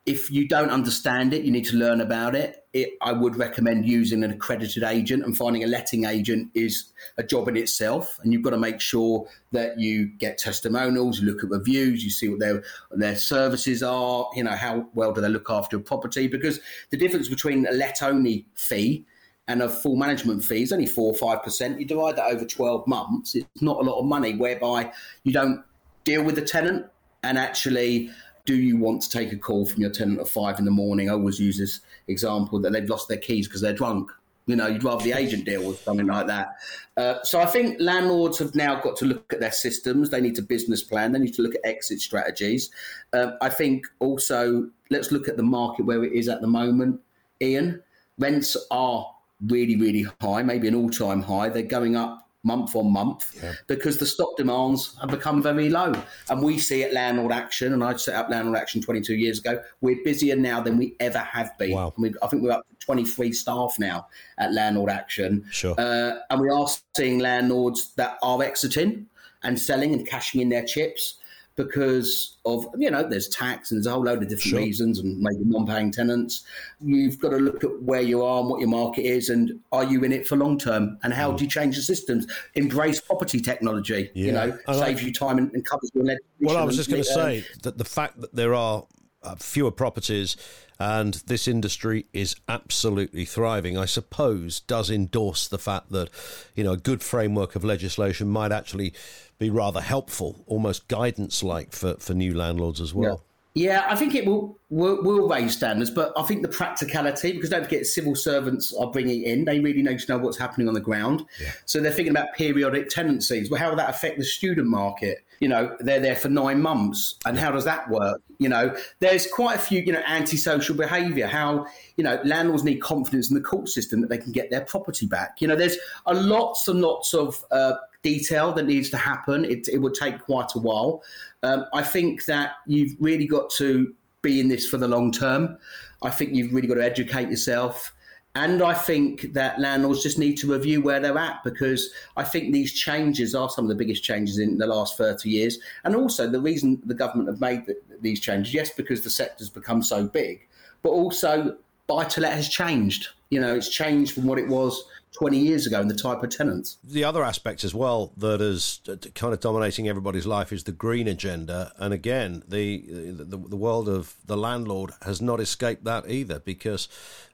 if 0.06 0.30
you 0.30 0.46
don't 0.46 0.70
understand 0.70 1.34
it, 1.34 1.42
you 1.42 1.50
need 1.50 1.64
to 1.64 1.76
learn 1.76 2.00
about 2.00 2.36
it. 2.36 2.64
it. 2.72 2.92
I 3.02 3.10
would 3.10 3.36
recommend 3.36 3.88
using 3.88 4.22
an 4.22 4.30
accredited 4.30 4.84
agent 4.84 5.24
and 5.24 5.36
finding 5.36 5.64
a 5.64 5.66
letting 5.66 6.04
agent 6.04 6.48
is 6.54 6.92
a 7.18 7.24
job 7.24 7.48
in 7.48 7.56
itself. 7.56 8.20
And 8.22 8.32
you've 8.32 8.42
got 8.42 8.50
to 8.50 8.56
make 8.56 8.80
sure 8.80 9.28
that 9.50 9.80
you 9.80 10.06
get 10.06 10.38
testimonials, 10.38 11.20
look 11.22 11.42
at 11.42 11.50
reviews, 11.50 12.04
you 12.04 12.10
see 12.10 12.28
what 12.28 12.38
their 12.38 12.62
their 12.92 13.16
services 13.16 13.82
are, 13.82 14.30
you 14.36 14.44
know, 14.44 14.54
how 14.54 14.86
well 14.94 15.12
do 15.12 15.20
they 15.20 15.28
look 15.28 15.50
after 15.50 15.76
a 15.76 15.80
property? 15.80 16.28
Because 16.28 16.60
the 16.90 16.96
difference 16.96 17.28
between 17.28 17.66
a 17.66 17.72
let 17.72 18.00
only 18.00 18.46
fee 18.54 19.04
and 19.48 19.62
a 19.62 19.68
full 19.68 19.96
management 19.96 20.44
fee 20.44 20.62
is 20.62 20.72
only 20.72 20.86
four 20.86 21.12
or 21.12 21.16
five 21.16 21.42
percent. 21.42 21.78
You 21.78 21.86
divide 21.86 22.16
that 22.16 22.26
over 22.26 22.44
twelve 22.44 22.86
months, 22.86 23.34
it's 23.34 23.62
not 23.62 23.78
a 23.78 23.82
lot 23.82 23.98
of 23.98 24.06
money. 24.06 24.34
Whereby 24.34 24.92
you 25.24 25.32
don't 25.32 25.62
deal 26.04 26.22
with 26.22 26.34
the 26.34 26.42
tenant, 26.42 26.86
and 27.22 27.38
actually, 27.38 28.10
do 28.44 28.54
you 28.54 28.76
want 28.76 29.02
to 29.02 29.10
take 29.10 29.32
a 29.32 29.36
call 29.36 29.66
from 29.66 29.82
your 29.82 29.90
tenant 29.90 30.20
at 30.20 30.28
five 30.28 30.58
in 30.58 30.64
the 30.64 30.70
morning? 30.70 31.08
I 31.08 31.12
always 31.12 31.40
use 31.40 31.58
this 31.58 31.80
example 32.08 32.60
that 32.60 32.72
they've 32.72 32.88
lost 32.88 33.08
their 33.08 33.18
keys 33.18 33.48
because 33.48 33.60
they're 33.60 33.72
drunk. 33.72 34.10
You 34.48 34.54
know, 34.54 34.68
you'd 34.68 34.84
rather 34.84 35.02
the 35.02 35.10
agent 35.10 35.44
deal 35.44 35.66
with 35.66 35.80
something 35.80 36.06
like 36.06 36.28
that. 36.28 36.50
Uh, 36.96 37.20
so 37.24 37.40
I 37.40 37.46
think 37.46 37.80
landlords 37.80 38.38
have 38.38 38.54
now 38.54 38.80
got 38.80 38.94
to 38.98 39.04
look 39.04 39.32
at 39.32 39.40
their 39.40 39.50
systems. 39.50 40.10
They 40.10 40.20
need 40.20 40.36
to 40.36 40.42
business 40.42 40.84
plan. 40.84 41.10
They 41.10 41.18
need 41.18 41.34
to 41.34 41.42
look 41.42 41.56
at 41.56 41.62
exit 41.64 42.00
strategies. 42.00 42.70
Uh, 43.12 43.32
I 43.40 43.48
think 43.48 43.88
also 43.98 44.70
let's 44.88 45.10
look 45.10 45.26
at 45.26 45.36
the 45.36 45.42
market 45.42 45.84
where 45.84 46.04
it 46.04 46.12
is 46.12 46.28
at 46.28 46.42
the 46.42 46.46
moment. 46.46 47.00
Ian, 47.40 47.82
rents 48.18 48.56
are 48.70 49.12
really, 49.44 49.76
really 49.76 50.06
high, 50.20 50.42
maybe 50.42 50.68
an 50.68 50.74
all 50.74 50.90
time 50.90 51.22
high. 51.22 51.48
They're 51.48 51.62
going 51.62 51.96
up 51.96 52.26
month 52.46 52.76
on 52.76 52.92
month 52.92 53.36
yeah. 53.42 53.52
because 53.66 53.98
the 53.98 54.06
stock 54.06 54.36
demands 54.36 54.96
have 55.00 55.10
become 55.10 55.42
very 55.42 55.68
low. 55.68 55.92
And 56.30 56.42
we 56.42 56.58
see 56.58 56.84
at 56.84 56.92
Landlord 56.92 57.32
Action, 57.32 57.72
and 57.72 57.82
I 57.82 57.96
set 57.96 58.14
up 58.14 58.30
Landlord 58.30 58.56
Action 58.56 58.80
22 58.80 59.14
years 59.14 59.40
ago, 59.40 59.60
we're 59.80 60.02
busier 60.04 60.36
now 60.36 60.60
than 60.60 60.78
we 60.78 60.94
ever 61.00 61.18
have 61.18 61.56
been. 61.58 61.72
Wow. 61.72 61.92
I 62.22 62.26
think 62.28 62.42
we're 62.42 62.52
up 62.52 62.66
to 62.68 62.86
23 62.86 63.32
staff 63.32 63.76
now 63.78 64.06
at 64.38 64.52
Landlord 64.52 64.90
Action. 64.90 65.44
Sure. 65.50 65.74
Uh, 65.76 66.20
and 66.30 66.40
we 66.40 66.48
are 66.48 66.68
seeing 66.96 67.18
landlords 67.18 67.92
that 67.96 68.16
are 68.22 68.42
exiting 68.42 69.06
and 69.42 69.58
selling 69.58 69.92
and 69.92 70.06
cashing 70.06 70.40
in 70.40 70.48
their 70.48 70.64
chips 70.64 71.18
because 71.56 72.36
of 72.44 72.66
you 72.76 72.90
know 72.90 73.02
there's 73.02 73.28
tax 73.28 73.70
and 73.70 73.78
there's 73.78 73.86
a 73.86 73.90
whole 73.90 74.04
load 74.04 74.22
of 74.22 74.28
different 74.28 74.42
sure. 74.42 74.58
reasons 74.58 74.98
and 74.98 75.18
maybe 75.18 75.40
non-paying 75.44 75.90
tenants 75.90 76.44
you've 76.80 77.18
got 77.18 77.30
to 77.30 77.38
look 77.38 77.64
at 77.64 77.82
where 77.82 78.02
you 78.02 78.22
are 78.22 78.40
and 78.40 78.50
what 78.50 78.60
your 78.60 78.68
market 78.68 79.02
is 79.02 79.30
and 79.30 79.58
are 79.72 79.84
you 79.84 80.04
in 80.04 80.12
it 80.12 80.26
for 80.26 80.36
long 80.36 80.58
term 80.58 80.98
and 81.02 81.14
how 81.14 81.32
mm. 81.32 81.38
do 81.38 81.44
you 81.44 81.50
change 81.50 81.74
the 81.74 81.82
systems 81.82 82.26
embrace 82.54 83.00
property 83.00 83.40
technology 83.40 84.10
yeah. 84.14 84.26
you 84.26 84.32
know 84.32 84.58
and 84.68 84.76
saves 84.76 85.00
I, 85.00 85.04
you 85.06 85.12
time 85.12 85.38
and, 85.38 85.50
and, 85.52 85.64
covers 85.64 85.90
your 85.94 86.04
well 86.40 86.58
i 86.58 86.62
was 86.62 86.76
just 86.76 86.90
going 86.90 87.02
to 87.02 87.08
say 87.08 87.44
that 87.62 87.78
the 87.78 87.84
fact 87.84 88.20
that 88.20 88.34
there 88.34 88.54
are 88.54 88.84
Uh, 89.26 89.34
fewer 89.34 89.72
properties 89.72 90.36
and 90.78 91.14
this 91.26 91.48
industry 91.48 92.06
is 92.12 92.36
absolutely 92.48 93.24
thriving 93.24 93.76
i 93.76 93.84
suppose 93.84 94.60
does 94.60 94.88
endorse 94.90 95.48
the 95.48 95.58
fact 95.58 95.90
that 95.90 96.08
you 96.54 96.62
know 96.62 96.72
a 96.72 96.76
good 96.76 97.02
framework 97.02 97.56
of 97.56 97.64
legislation 97.64 98.28
might 98.28 98.52
actually 98.52 98.92
be 99.38 99.50
rather 99.50 99.80
helpful, 99.80 100.44
almost 100.46 100.88
guidance 100.88 101.42
like 101.42 101.72
for, 101.72 101.94
for 101.94 102.14
new 102.14 102.34
landlords 102.34 102.80
as 102.80 102.94
well. 102.94 103.22
Yeah. 103.56 103.86
I 103.88 103.96
think 103.96 104.14
it 104.14 104.26
will, 104.26 104.58
will, 104.68 105.02
will 105.02 105.28
raise 105.28 105.56
standards, 105.56 105.90
but 105.90 106.12
I 106.14 106.22
think 106.24 106.42
the 106.42 106.48
practicality 106.48 107.32
because 107.32 107.48
don't 107.48 107.64
forget 107.64 107.86
civil 107.86 108.14
servants 108.14 108.74
are 108.74 108.90
bringing 108.90 109.22
in. 109.22 109.46
They 109.46 109.60
really 109.60 109.82
need 109.82 109.98
to 109.98 110.12
know 110.12 110.18
what's 110.18 110.36
happening 110.36 110.68
on 110.68 110.74
the 110.74 110.80
ground, 110.80 111.24
yeah. 111.40 111.52
so 111.64 111.80
they're 111.80 111.90
thinking 111.90 112.10
about 112.10 112.34
periodic 112.34 112.90
tenancies. 112.90 113.50
Well, 113.50 113.58
how 113.58 113.70
will 113.70 113.76
that 113.76 113.88
affect 113.88 114.18
the 114.18 114.24
student 114.24 114.68
market? 114.68 115.24
You 115.40 115.48
know, 115.48 115.76
they're 115.80 116.00
there 116.00 116.16
for 116.16 116.28
nine 116.28 116.60
months, 116.60 117.16
and 117.24 117.38
how 117.38 117.50
does 117.50 117.64
that 117.64 117.88
work? 117.88 118.20
You 118.38 118.48
know, 118.48 118.76
there's 119.00 119.26
quite 119.26 119.56
a 119.56 119.58
few 119.58 119.80
you 119.80 119.92
know 119.92 120.02
antisocial 120.06 120.76
behaviour. 120.76 121.26
How 121.26 121.66
you 121.96 122.04
know 122.04 122.20
landlords 122.24 122.64
need 122.64 122.82
confidence 122.82 123.30
in 123.30 123.34
the 123.34 123.42
court 123.42 123.68
system 123.68 124.02
that 124.02 124.08
they 124.08 124.18
can 124.18 124.32
get 124.32 124.50
their 124.50 124.62
property 124.62 125.06
back. 125.06 125.40
You 125.40 125.48
know, 125.48 125.56
there's 125.56 125.78
a 126.04 126.12
lots 126.12 126.68
and 126.68 126.82
lots 126.82 127.14
of 127.14 127.42
uh, 127.50 127.74
detail 128.02 128.52
that 128.52 128.66
needs 128.66 128.90
to 128.90 128.96
happen. 128.96 129.44
It, 129.44 129.68
it 129.68 129.78
would 129.78 129.94
take 129.94 130.20
quite 130.20 130.54
a 130.54 130.58
while. 130.58 131.02
Um, 131.42 131.66
I 131.72 131.82
think 131.82 132.24
that 132.26 132.52
you've 132.66 132.94
really 133.00 133.26
got 133.26 133.50
to 133.50 133.94
be 134.22 134.40
in 134.40 134.48
this 134.48 134.68
for 134.68 134.76
the 134.76 134.88
long 134.88 135.12
term. 135.12 135.58
I 136.02 136.10
think 136.10 136.34
you've 136.34 136.52
really 136.52 136.68
got 136.68 136.74
to 136.74 136.84
educate 136.84 137.30
yourself. 137.30 137.92
And 138.34 138.62
I 138.62 138.74
think 138.74 139.32
that 139.32 139.58
landlords 139.58 140.02
just 140.02 140.18
need 140.18 140.36
to 140.38 140.52
review 140.52 140.82
where 140.82 141.00
they're 141.00 141.16
at 141.16 141.42
because 141.42 141.90
I 142.18 142.24
think 142.24 142.52
these 142.52 142.74
changes 142.74 143.34
are 143.34 143.48
some 143.48 143.64
of 143.64 143.70
the 143.70 143.74
biggest 143.74 144.04
changes 144.04 144.38
in 144.38 144.58
the 144.58 144.66
last 144.66 144.98
30 144.98 145.30
years. 145.30 145.58
And 145.84 145.96
also, 145.96 146.28
the 146.28 146.40
reason 146.40 146.82
the 146.84 146.92
government 146.92 147.30
have 147.30 147.40
made 147.40 147.64
the, 147.64 147.76
these 148.02 148.20
changes, 148.20 148.52
yes, 148.52 148.68
because 148.68 149.00
the 149.00 149.08
sector's 149.08 149.48
become 149.48 149.82
so 149.82 150.06
big, 150.06 150.46
but 150.82 150.90
also 150.90 151.56
buy 151.86 152.04
to 152.04 152.20
let 152.20 152.32
has 152.32 152.48
changed. 152.48 153.08
You 153.30 153.40
know, 153.40 153.54
it's 153.54 153.68
changed 153.68 154.14
from 154.14 154.24
what 154.24 154.38
it 154.38 154.48
was 154.48 154.84
20 155.16 155.38
years 155.38 155.66
ago 155.66 155.80
and 155.80 155.90
the 155.90 155.96
type 155.96 156.22
of 156.22 156.30
tenants. 156.30 156.76
The 156.84 157.02
other 157.02 157.24
aspect 157.24 157.64
as 157.64 157.74
well 157.74 158.12
that 158.18 158.40
is 158.40 158.80
kind 159.14 159.32
of 159.32 159.40
dominating 159.40 159.88
everybody's 159.88 160.26
life 160.26 160.52
is 160.52 160.64
the 160.64 160.72
green 160.72 161.08
agenda. 161.08 161.72
And 161.78 161.94
again, 161.94 162.42
the, 162.46 162.84
the, 162.86 163.36
the 163.36 163.56
world 163.56 163.88
of 163.88 164.14
the 164.26 164.36
landlord 164.36 164.92
has 165.02 165.22
not 165.22 165.40
escaped 165.40 165.84
that 165.84 166.08
either 166.08 166.38
because 166.40 166.88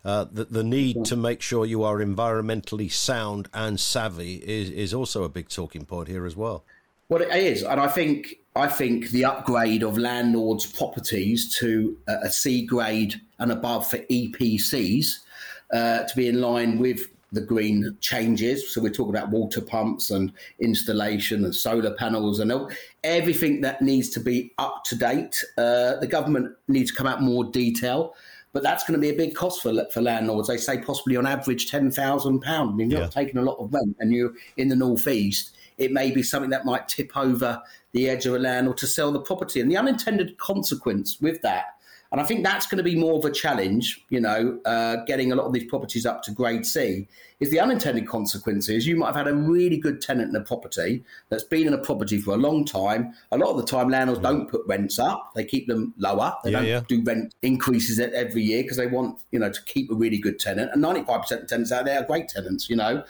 uh, 0.04 0.26
the, 0.30 0.44
the 0.44 0.62
need 0.62 1.04
to 1.06 1.16
make 1.16 1.42
sure 1.42 1.66
you 1.66 1.82
are 1.82 1.98
environmentally 1.98 2.90
sound 2.90 3.48
and 3.52 3.80
savvy 3.80 4.36
is, 4.36 4.70
is 4.70 4.94
also 4.94 5.24
a 5.24 5.28
big 5.28 5.48
talking 5.48 5.84
point 5.84 6.08
here 6.08 6.24
as 6.24 6.36
well. 6.36 6.64
Well, 7.08 7.22
it 7.22 7.34
is. 7.34 7.62
And 7.62 7.80
I 7.80 7.88
think 7.88 8.36
I 8.54 8.68
think 8.68 9.10
the 9.10 9.24
upgrade 9.24 9.82
of 9.82 9.96
landlords' 9.96 10.66
properties 10.66 11.54
to 11.56 11.96
a 12.06 12.30
C 12.30 12.66
grade 12.66 13.20
and 13.38 13.50
above 13.50 13.88
for 13.88 13.98
EPCs 13.98 15.06
uh, 15.72 16.04
to 16.04 16.16
be 16.16 16.28
in 16.28 16.40
line 16.40 16.78
with 16.78 17.08
the 17.32 17.40
green 17.40 17.96
changes. 18.00 18.74
So 18.74 18.82
we're 18.82 18.90
talking 18.90 19.14
about 19.14 19.30
water 19.30 19.62
pumps 19.62 20.10
and 20.10 20.32
installation 20.60 21.44
and 21.44 21.54
solar 21.54 21.94
panels 21.94 22.40
and 22.40 22.52
everything 23.04 23.62
that 23.62 23.80
needs 23.80 24.10
to 24.10 24.20
be 24.20 24.52
up 24.58 24.84
to 24.84 24.96
date. 24.96 25.42
Uh, 25.56 25.96
the 25.96 26.06
government 26.06 26.54
needs 26.68 26.90
to 26.90 26.96
come 26.96 27.06
out 27.06 27.22
more 27.22 27.44
detail, 27.44 28.14
but 28.52 28.62
that's 28.62 28.84
going 28.84 29.00
to 29.00 29.00
be 29.00 29.08
a 29.08 29.16
big 29.16 29.34
cost 29.34 29.62
for 29.62 29.72
for 29.90 30.02
landlords. 30.02 30.48
They 30.48 30.58
say 30.58 30.78
possibly 30.78 31.16
on 31.16 31.26
average 31.26 31.70
ten 31.70 31.90
thousand 31.90 32.40
pounds. 32.40 32.72
I 32.72 32.74
mean, 32.74 32.90
you're 32.90 33.00
yeah. 33.00 33.06
not 33.06 33.12
taking 33.12 33.38
a 33.38 33.42
lot 33.42 33.56
of 33.56 33.72
rent, 33.72 33.96
and 33.98 34.12
you're 34.12 34.34
in 34.58 34.68
the 34.68 34.76
northeast. 34.76 35.56
It 35.82 35.92
may 35.92 36.10
be 36.10 36.22
something 36.22 36.50
that 36.50 36.64
might 36.64 36.88
tip 36.88 37.16
over 37.16 37.62
the 37.92 38.08
edge 38.08 38.26
of 38.26 38.34
a 38.34 38.38
landlord 38.38 38.78
to 38.78 38.86
sell 38.86 39.12
the 39.12 39.20
property, 39.20 39.60
and 39.60 39.70
the 39.70 39.76
unintended 39.76 40.38
consequence 40.38 41.20
with 41.20 41.42
that 41.42 41.76
and 42.12 42.20
I 42.20 42.24
think 42.24 42.44
that's 42.44 42.66
going 42.66 42.76
to 42.76 42.84
be 42.84 42.94
more 42.94 43.18
of 43.18 43.24
a 43.24 43.30
challenge, 43.30 44.04
you 44.10 44.20
know, 44.20 44.60
uh, 44.66 44.96
getting 45.06 45.32
a 45.32 45.34
lot 45.34 45.46
of 45.46 45.54
these 45.54 45.64
properties 45.64 46.04
up 46.04 46.22
to 46.24 46.30
grade 46.30 46.66
C. 46.66 47.08
Is 47.40 47.50
the 47.50 47.58
unintended 47.58 48.06
consequences 48.06 48.86
you 48.86 48.96
might 48.96 49.06
have 49.06 49.16
had 49.16 49.28
a 49.28 49.34
really 49.34 49.78
good 49.78 50.00
tenant 50.00 50.28
in 50.28 50.36
a 50.36 50.44
property 50.44 51.02
that's 51.28 51.42
been 51.42 51.66
in 51.66 51.72
a 51.72 51.78
property 51.78 52.18
for 52.18 52.34
a 52.34 52.36
long 52.36 52.64
time. 52.64 53.14
A 53.32 53.38
lot 53.38 53.50
of 53.50 53.56
the 53.56 53.66
time, 53.66 53.88
landlords 53.88 54.20
mm. 54.20 54.24
don't 54.24 54.48
put 54.48 54.60
rents 54.66 54.98
up; 54.98 55.32
they 55.34 55.44
keep 55.44 55.66
them 55.66 55.94
lower. 55.96 56.36
They 56.44 56.52
yeah, 56.52 56.58
don't 56.58 56.68
yeah. 56.68 56.80
do 56.86 57.02
rent 57.02 57.34
increases 57.42 57.98
every 57.98 58.42
year 58.42 58.62
because 58.62 58.76
they 58.76 58.86
want, 58.86 59.18
you 59.32 59.40
know, 59.40 59.50
to 59.50 59.62
keep 59.64 59.90
a 59.90 59.94
really 59.94 60.18
good 60.18 60.38
tenant. 60.38 60.70
And 60.72 60.82
ninety-five 60.82 61.22
percent 61.22 61.42
of 61.42 61.48
tenants 61.48 61.72
out 61.72 61.86
there 61.86 61.98
are 61.98 62.04
great 62.04 62.28
tenants, 62.28 62.68
you 62.68 62.76
know. 62.76 63.02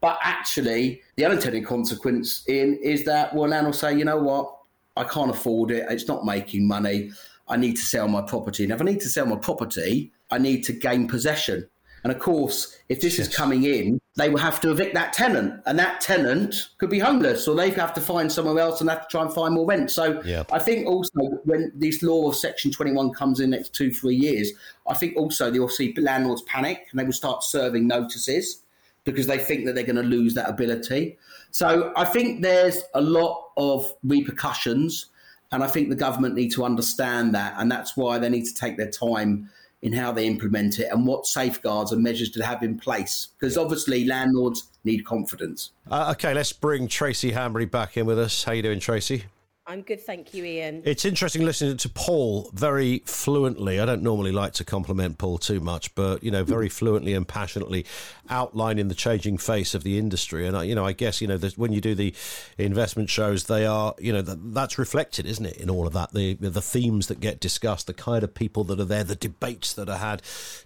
But 0.00 0.18
actually, 0.22 1.02
the 1.16 1.26
unintended 1.26 1.66
consequence 1.66 2.44
in 2.48 2.78
is 2.82 3.04
that 3.04 3.34
well, 3.34 3.48
landlords 3.48 3.78
say, 3.78 3.96
you 3.96 4.04
know 4.04 4.16
what, 4.16 4.56
I 4.96 5.04
can't 5.04 5.30
afford 5.30 5.70
it. 5.70 5.86
It's 5.90 6.08
not 6.08 6.24
making 6.24 6.66
money. 6.66 7.10
I 7.48 7.56
need 7.56 7.76
to 7.76 7.82
sell 7.82 8.08
my 8.08 8.22
property. 8.22 8.64
And 8.64 8.72
if 8.72 8.80
I 8.80 8.84
need 8.84 9.00
to 9.00 9.08
sell 9.08 9.26
my 9.26 9.36
property, 9.36 10.12
I 10.30 10.38
need 10.38 10.62
to 10.64 10.72
gain 10.72 11.08
possession. 11.08 11.68
And 12.02 12.12
of 12.12 12.18
course, 12.18 12.78
if 12.88 13.00
this 13.00 13.18
yes. 13.18 13.28
is 13.28 13.36
coming 13.36 13.64
in, 13.64 14.00
they 14.16 14.30
will 14.30 14.38
have 14.38 14.60
to 14.62 14.70
evict 14.70 14.94
that 14.94 15.12
tenant, 15.12 15.60
and 15.66 15.78
that 15.78 16.00
tenant 16.00 16.68
could 16.78 16.88
be 16.88 16.98
homeless, 16.98 17.46
or 17.46 17.54
they 17.54 17.70
have 17.70 17.92
to 17.94 18.00
find 18.00 18.32
somewhere 18.32 18.58
else 18.58 18.80
and 18.80 18.88
have 18.88 19.02
to 19.02 19.08
try 19.10 19.22
and 19.22 19.32
find 19.32 19.54
more 19.54 19.66
rent. 19.66 19.90
So 19.90 20.22
yeah. 20.22 20.44
I 20.50 20.58
think 20.60 20.86
also 20.86 21.20
when 21.44 21.72
this 21.74 22.02
law 22.02 22.28
of 22.28 22.36
Section 22.36 22.70
21 22.70 23.12
comes 23.12 23.40
in 23.40 23.50
next 23.50 23.74
two, 23.74 23.92
three 23.92 24.16
years, 24.16 24.52
I 24.88 24.94
think 24.94 25.16
also 25.16 25.52
you'll 25.52 25.68
see 25.68 25.94
landlords 25.98 26.42
panic 26.42 26.86
and 26.90 26.98
they 26.98 27.04
will 27.04 27.12
start 27.12 27.44
serving 27.44 27.86
notices 27.86 28.62
because 29.10 29.26
they 29.26 29.38
think 29.38 29.66
that 29.66 29.74
they're 29.74 29.84
going 29.84 29.96
to 29.96 30.02
lose 30.02 30.34
that 30.34 30.48
ability. 30.48 31.18
So 31.50 31.92
I 31.96 32.04
think 32.04 32.42
there's 32.42 32.82
a 32.94 33.00
lot 33.00 33.50
of 33.56 33.92
repercussions 34.04 35.06
and 35.52 35.64
I 35.64 35.66
think 35.66 35.88
the 35.88 35.96
government 35.96 36.34
need 36.34 36.52
to 36.52 36.64
understand 36.64 37.34
that. 37.34 37.54
And 37.56 37.70
that's 37.70 37.96
why 37.96 38.18
they 38.18 38.28
need 38.28 38.44
to 38.44 38.54
take 38.54 38.76
their 38.76 38.90
time 38.90 39.50
in 39.82 39.92
how 39.92 40.12
they 40.12 40.26
implement 40.26 40.78
it 40.78 40.88
and 40.92 41.06
what 41.06 41.26
safeguards 41.26 41.90
and 41.90 42.02
measures 42.02 42.30
to 42.30 42.44
have 42.44 42.62
in 42.62 42.78
place. 42.78 43.28
Because 43.38 43.56
obviously, 43.56 44.04
landlords 44.04 44.64
need 44.84 45.04
confidence. 45.04 45.72
Uh, 45.90 46.12
okay, 46.12 46.34
let's 46.34 46.52
bring 46.52 46.86
Tracey 46.86 47.32
Hanbury 47.32 47.68
back 47.70 47.96
in 47.96 48.06
with 48.06 48.18
us. 48.18 48.44
How 48.44 48.52
you 48.52 48.62
doing, 48.62 48.80
Tracey? 48.80 49.24
I'm 49.70 49.82
good, 49.82 50.00
thank 50.00 50.34
you, 50.34 50.44
Ian. 50.44 50.82
It's 50.84 51.04
interesting 51.04 51.44
listening 51.44 51.76
to 51.76 51.88
Paul 51.88 52.50
very 52.52 53.02
fluently. 53.06 53.78
I 53.78 53.86
don't 53.86 54.02
normally 54.02 54.32
like 54.32 54.52
to 54.54 54.64
compliment 54.64 55.16
Paul 55.16 55.38
too 55.38 55.60
much, 55.60 55.94
but 55.94 56.24
you 56.24 56.32
know, 56.32 56.42
very 56.42 56.68
fluently 56.68 57.14
and 57.14 57.26
passionately 57.26 57.86
outlining 58.28 58.88
the 58.88 58.96
changing 58.96 59.38
face 59.38 59.72
of 59.72 59.84
the 59.84 59.96
industry. 59.96 60.44
And 60.44 60.68
you 60.68 60.74
know, 60.74 60.84
I 60.84 60.92
guess 60.92 61.20
you 61.20 61.28
know 61.28 61.38
when 61.54 61.72
you 61.72 61.80
do 61.80 61.94
the 61.94 62.12
investment 62.58 63.10
shows, 63.10 63.44
they 63.44 63.64
are 63.64 63.94
you 64.00 64.12
know 64.12 64.22
that's 64.22 64.76
reflected, 64.76 65.24
isn't 65.24 65.46
it, 65.46 65.58
in 65.58 65.70
all 65.70 65.86
of 65.86 65.92
that? 65.92 66.12
The 66.12 66.34
the 66.34 66.60
themes 66.60 67.06
that 67.06 67.20
get 67.20 67.38
discussed, 67.38 67.86
the 67.86 67.94
kind 67.94 68.24
of 68.24 68.34
people 68.34 68.64
that 68.64 68.80
are 68.80 68.84
there, 68.84 69.04
the 69.04 69.14
debates 69.14 69.72
that 69.74 69.88
are 69.88 69.98
had, 69.98 70.20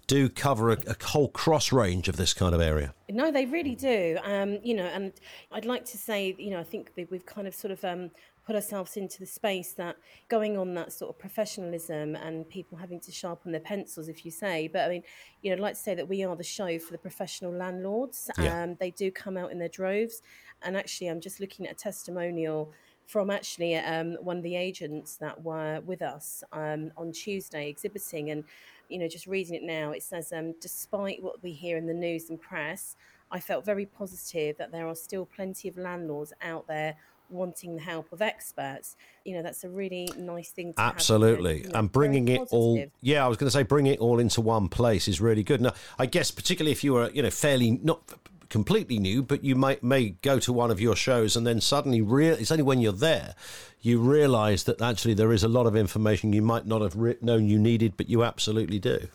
do 0.06 0.30
cover 0.30 0.72
a, 0.72 0.78
a 0.86 0.96
whole 1.04 1.28
cross 1.28 1.72
range 1.72 2.08
of 2.08 2.16
this 2.16 2.32
kind 2.32 2.54
of 2.54 2.62
area. 2.62 2.94
No, 3.10 3.30
they 3.30 3.44
really 3.44 3.74
do. 3.74 4.18
Um, 4.24 4.60
you 4.62 4.74
know, 4.74 4.86
and 4.86 5.12
I'd 5.52 5.66
like 5.66 5.84
to 5.86 5.98
say, 5.98 6.34
you 6.38 6.50
know, 6.50 6.60
I 6.60 6.64
think 6.64 6.90
we've 7.10 7.26
kind 7.26 7.46
of 7.46 7.54
sort 7.54 7.70
of 7.70 7.84
um, 7.84 8.10
put 8.46 8.54
ourselves 8.54 8.96
into 8.96 9.20
the 9.20 9.26
space 9.26 9.72
that 9.72 9.96
going 10.28 10.58
on 10.58 10.74
that 10.74 10.92
sort 10.92 11.10
of 11.10 11.18
professionalism 11.18 12.14
and 12.16 12.48
people 12.48 12.76
having 12.76 13.00
to 13.00 13.10
sharpen 13.10 13.52
their 13.52 13.60
pencils, 13.60 14.08
if 14.08 14.24
you 14.24 14.30
say. 14.30 14.68
But 14.68 14.82
I 14.82 14.88
mean, 14.88 15.02
you 15.42 15.50
know, 15.50 15.56
I'd 15.56 15.60
like 15.60 15.74
to 15.74 15.80
say 15.80 15.94
that 15.94 16.08
we 16.08 16.24
are 16.24 16.36
the 16.36 16.44
show 16.44 16.78
for 16.78 16.92
the 16.92 16.98
professional 16.98 17.52
landlords. 17.52 18.30
Yeah. 18.38 18.62
Um, 18.62 18.76
they 18.78 18.90
do 18.90 19.10
come 19.10 19.36
out 19.36 19.50
in 19.50 19.58
their 19.58 19.68
droves. 19.68 20.22
And 20.62 20.76
actually, 20.76 21.08
I'm 21.08 21.20
just 21.20 21.40
looking 21.40 21.66
at 21.66 21.72
a 21.72 21.76
testimonial 21.76 22.72
from 23.06 23.30
actually 23.30 23.76
um, 23.76 24.16
one 24.20 24.38
of 24.38 24.42
the 24.42 24.56
agents 24.56 25.16
that 25.16 25.42
were 25.42 25.80
with 25.84 26.02
us 26.02 26.42
um, 26.52 26.90
on 26.96 27.12
Tuesday 27.12 27.68
exhibiting. 27.68 28.30
And, 28.30 28.44
you 28.88 28.98
know, 28.98 29.08
just 29.08 29.26
reading 29.26 29.54
it 29.54 29.62
now, 29.62 29.92
it 29.92 30.02
says, 30.02 30.32
um, 30.32 30.54
despite 30.60 31.22
what 31.22 31.42
we 31.42 31.52
hear 31.52 31.76
in 31.76 31.86
the 31.86 31.94
news 31.94 32.30
and 32.30 32.40
press, 32.40 32.96
I 33.30 33.40
felt 33.40 33.64
very 33.64 33.86
positive 33.86 34.56
that 34.58 34.70
there 34.70 34.86
are 34.86 34.94
still 34.94 35.26
plenty 35.26 35.68
of 35.68 35.76
landlords 35.76 36.32
out 36.42 36.66
there 36.66 36.96
wanting 37.30 37.76
the 37.76 37.82
help 37.82 38.12
of 38.12 38.22
experts 38.22 38.96
you 39.24 39.34
know 39.34 39.42
that's 39.42 39.64
a 39.64 39.68
really 39.68 40.08
nice 40.16 40.50
thing 40.50 40.72
to 40.72 40.80
absolutely 40.80 41.58
have, 41.58 41.66
you 41.66 41.72
know, 41.72 41.78
and 41.78 41.92
bringing 41.92 42.28
it 42.28 42.40
all 42.50 42.84
yeah 43.00 43.24
i 43.24 43.28
was 43.28 43.36
going 43.36 43.46
to 43.46 43.50
say 43.50 43.62
bring 43.62 43.86
it 43.86 43.98
all 43.98 44.18
into 44.18 44.40
one 44.40 44.68
place 44.68 45.08
is 45.08 45.20
really 45.20 45.42
good. 45.42 45.60
Now 45.60 45.72
i 45.98 46.06
guess 46.06 46.30
particularly 46.30 46.72
if 46.72 46.84
you 46.84 46.94
were 46.94 47.10
you 47.10 47.22
know 47.22 47.30
fairly 47.30 47.72
not 47.82 48.02
completely 48.48 48.98
new 48.98 49.22
but 49.22 49.42
you 49.42 49.56
might 49.56 49.82
may 49.82 50.10
go 50.10 50.38
to 50.38 50.52
one 50.52 50.70
of 50.70 50.80
your 50.80 50.94
shows 50.94 51.36
and 51.36 51.46
then 51.46 51.60
suddenly 51.60 52.00
real 52.00 52.34
it's 52.34 52.52
only 52.52 52.62
when 52.62 52.80
you're 52.80 52.92
there 52.92 53.34
you 53.80 53.98
realize 53.98 54.64
that 54.64 54.80
actually 54.80 55.14
there 55.14 55.32
is 55.32 55.42
a 55.42 55.48
lot 55.48 55.66
of 55.66 55.74
information 55.74 56.32
you 56.32 56.42
might 56.42 56.66
not 56.66 56.80
have 56.80 56.94
re- 56.94 57.16
known 57.20 57.48
you 57.48 57.58
needed 57.58 57.96
but 57.96 58.08
you 58.08 58.22
absolutely 58.22 58.78
do 58.78 59.08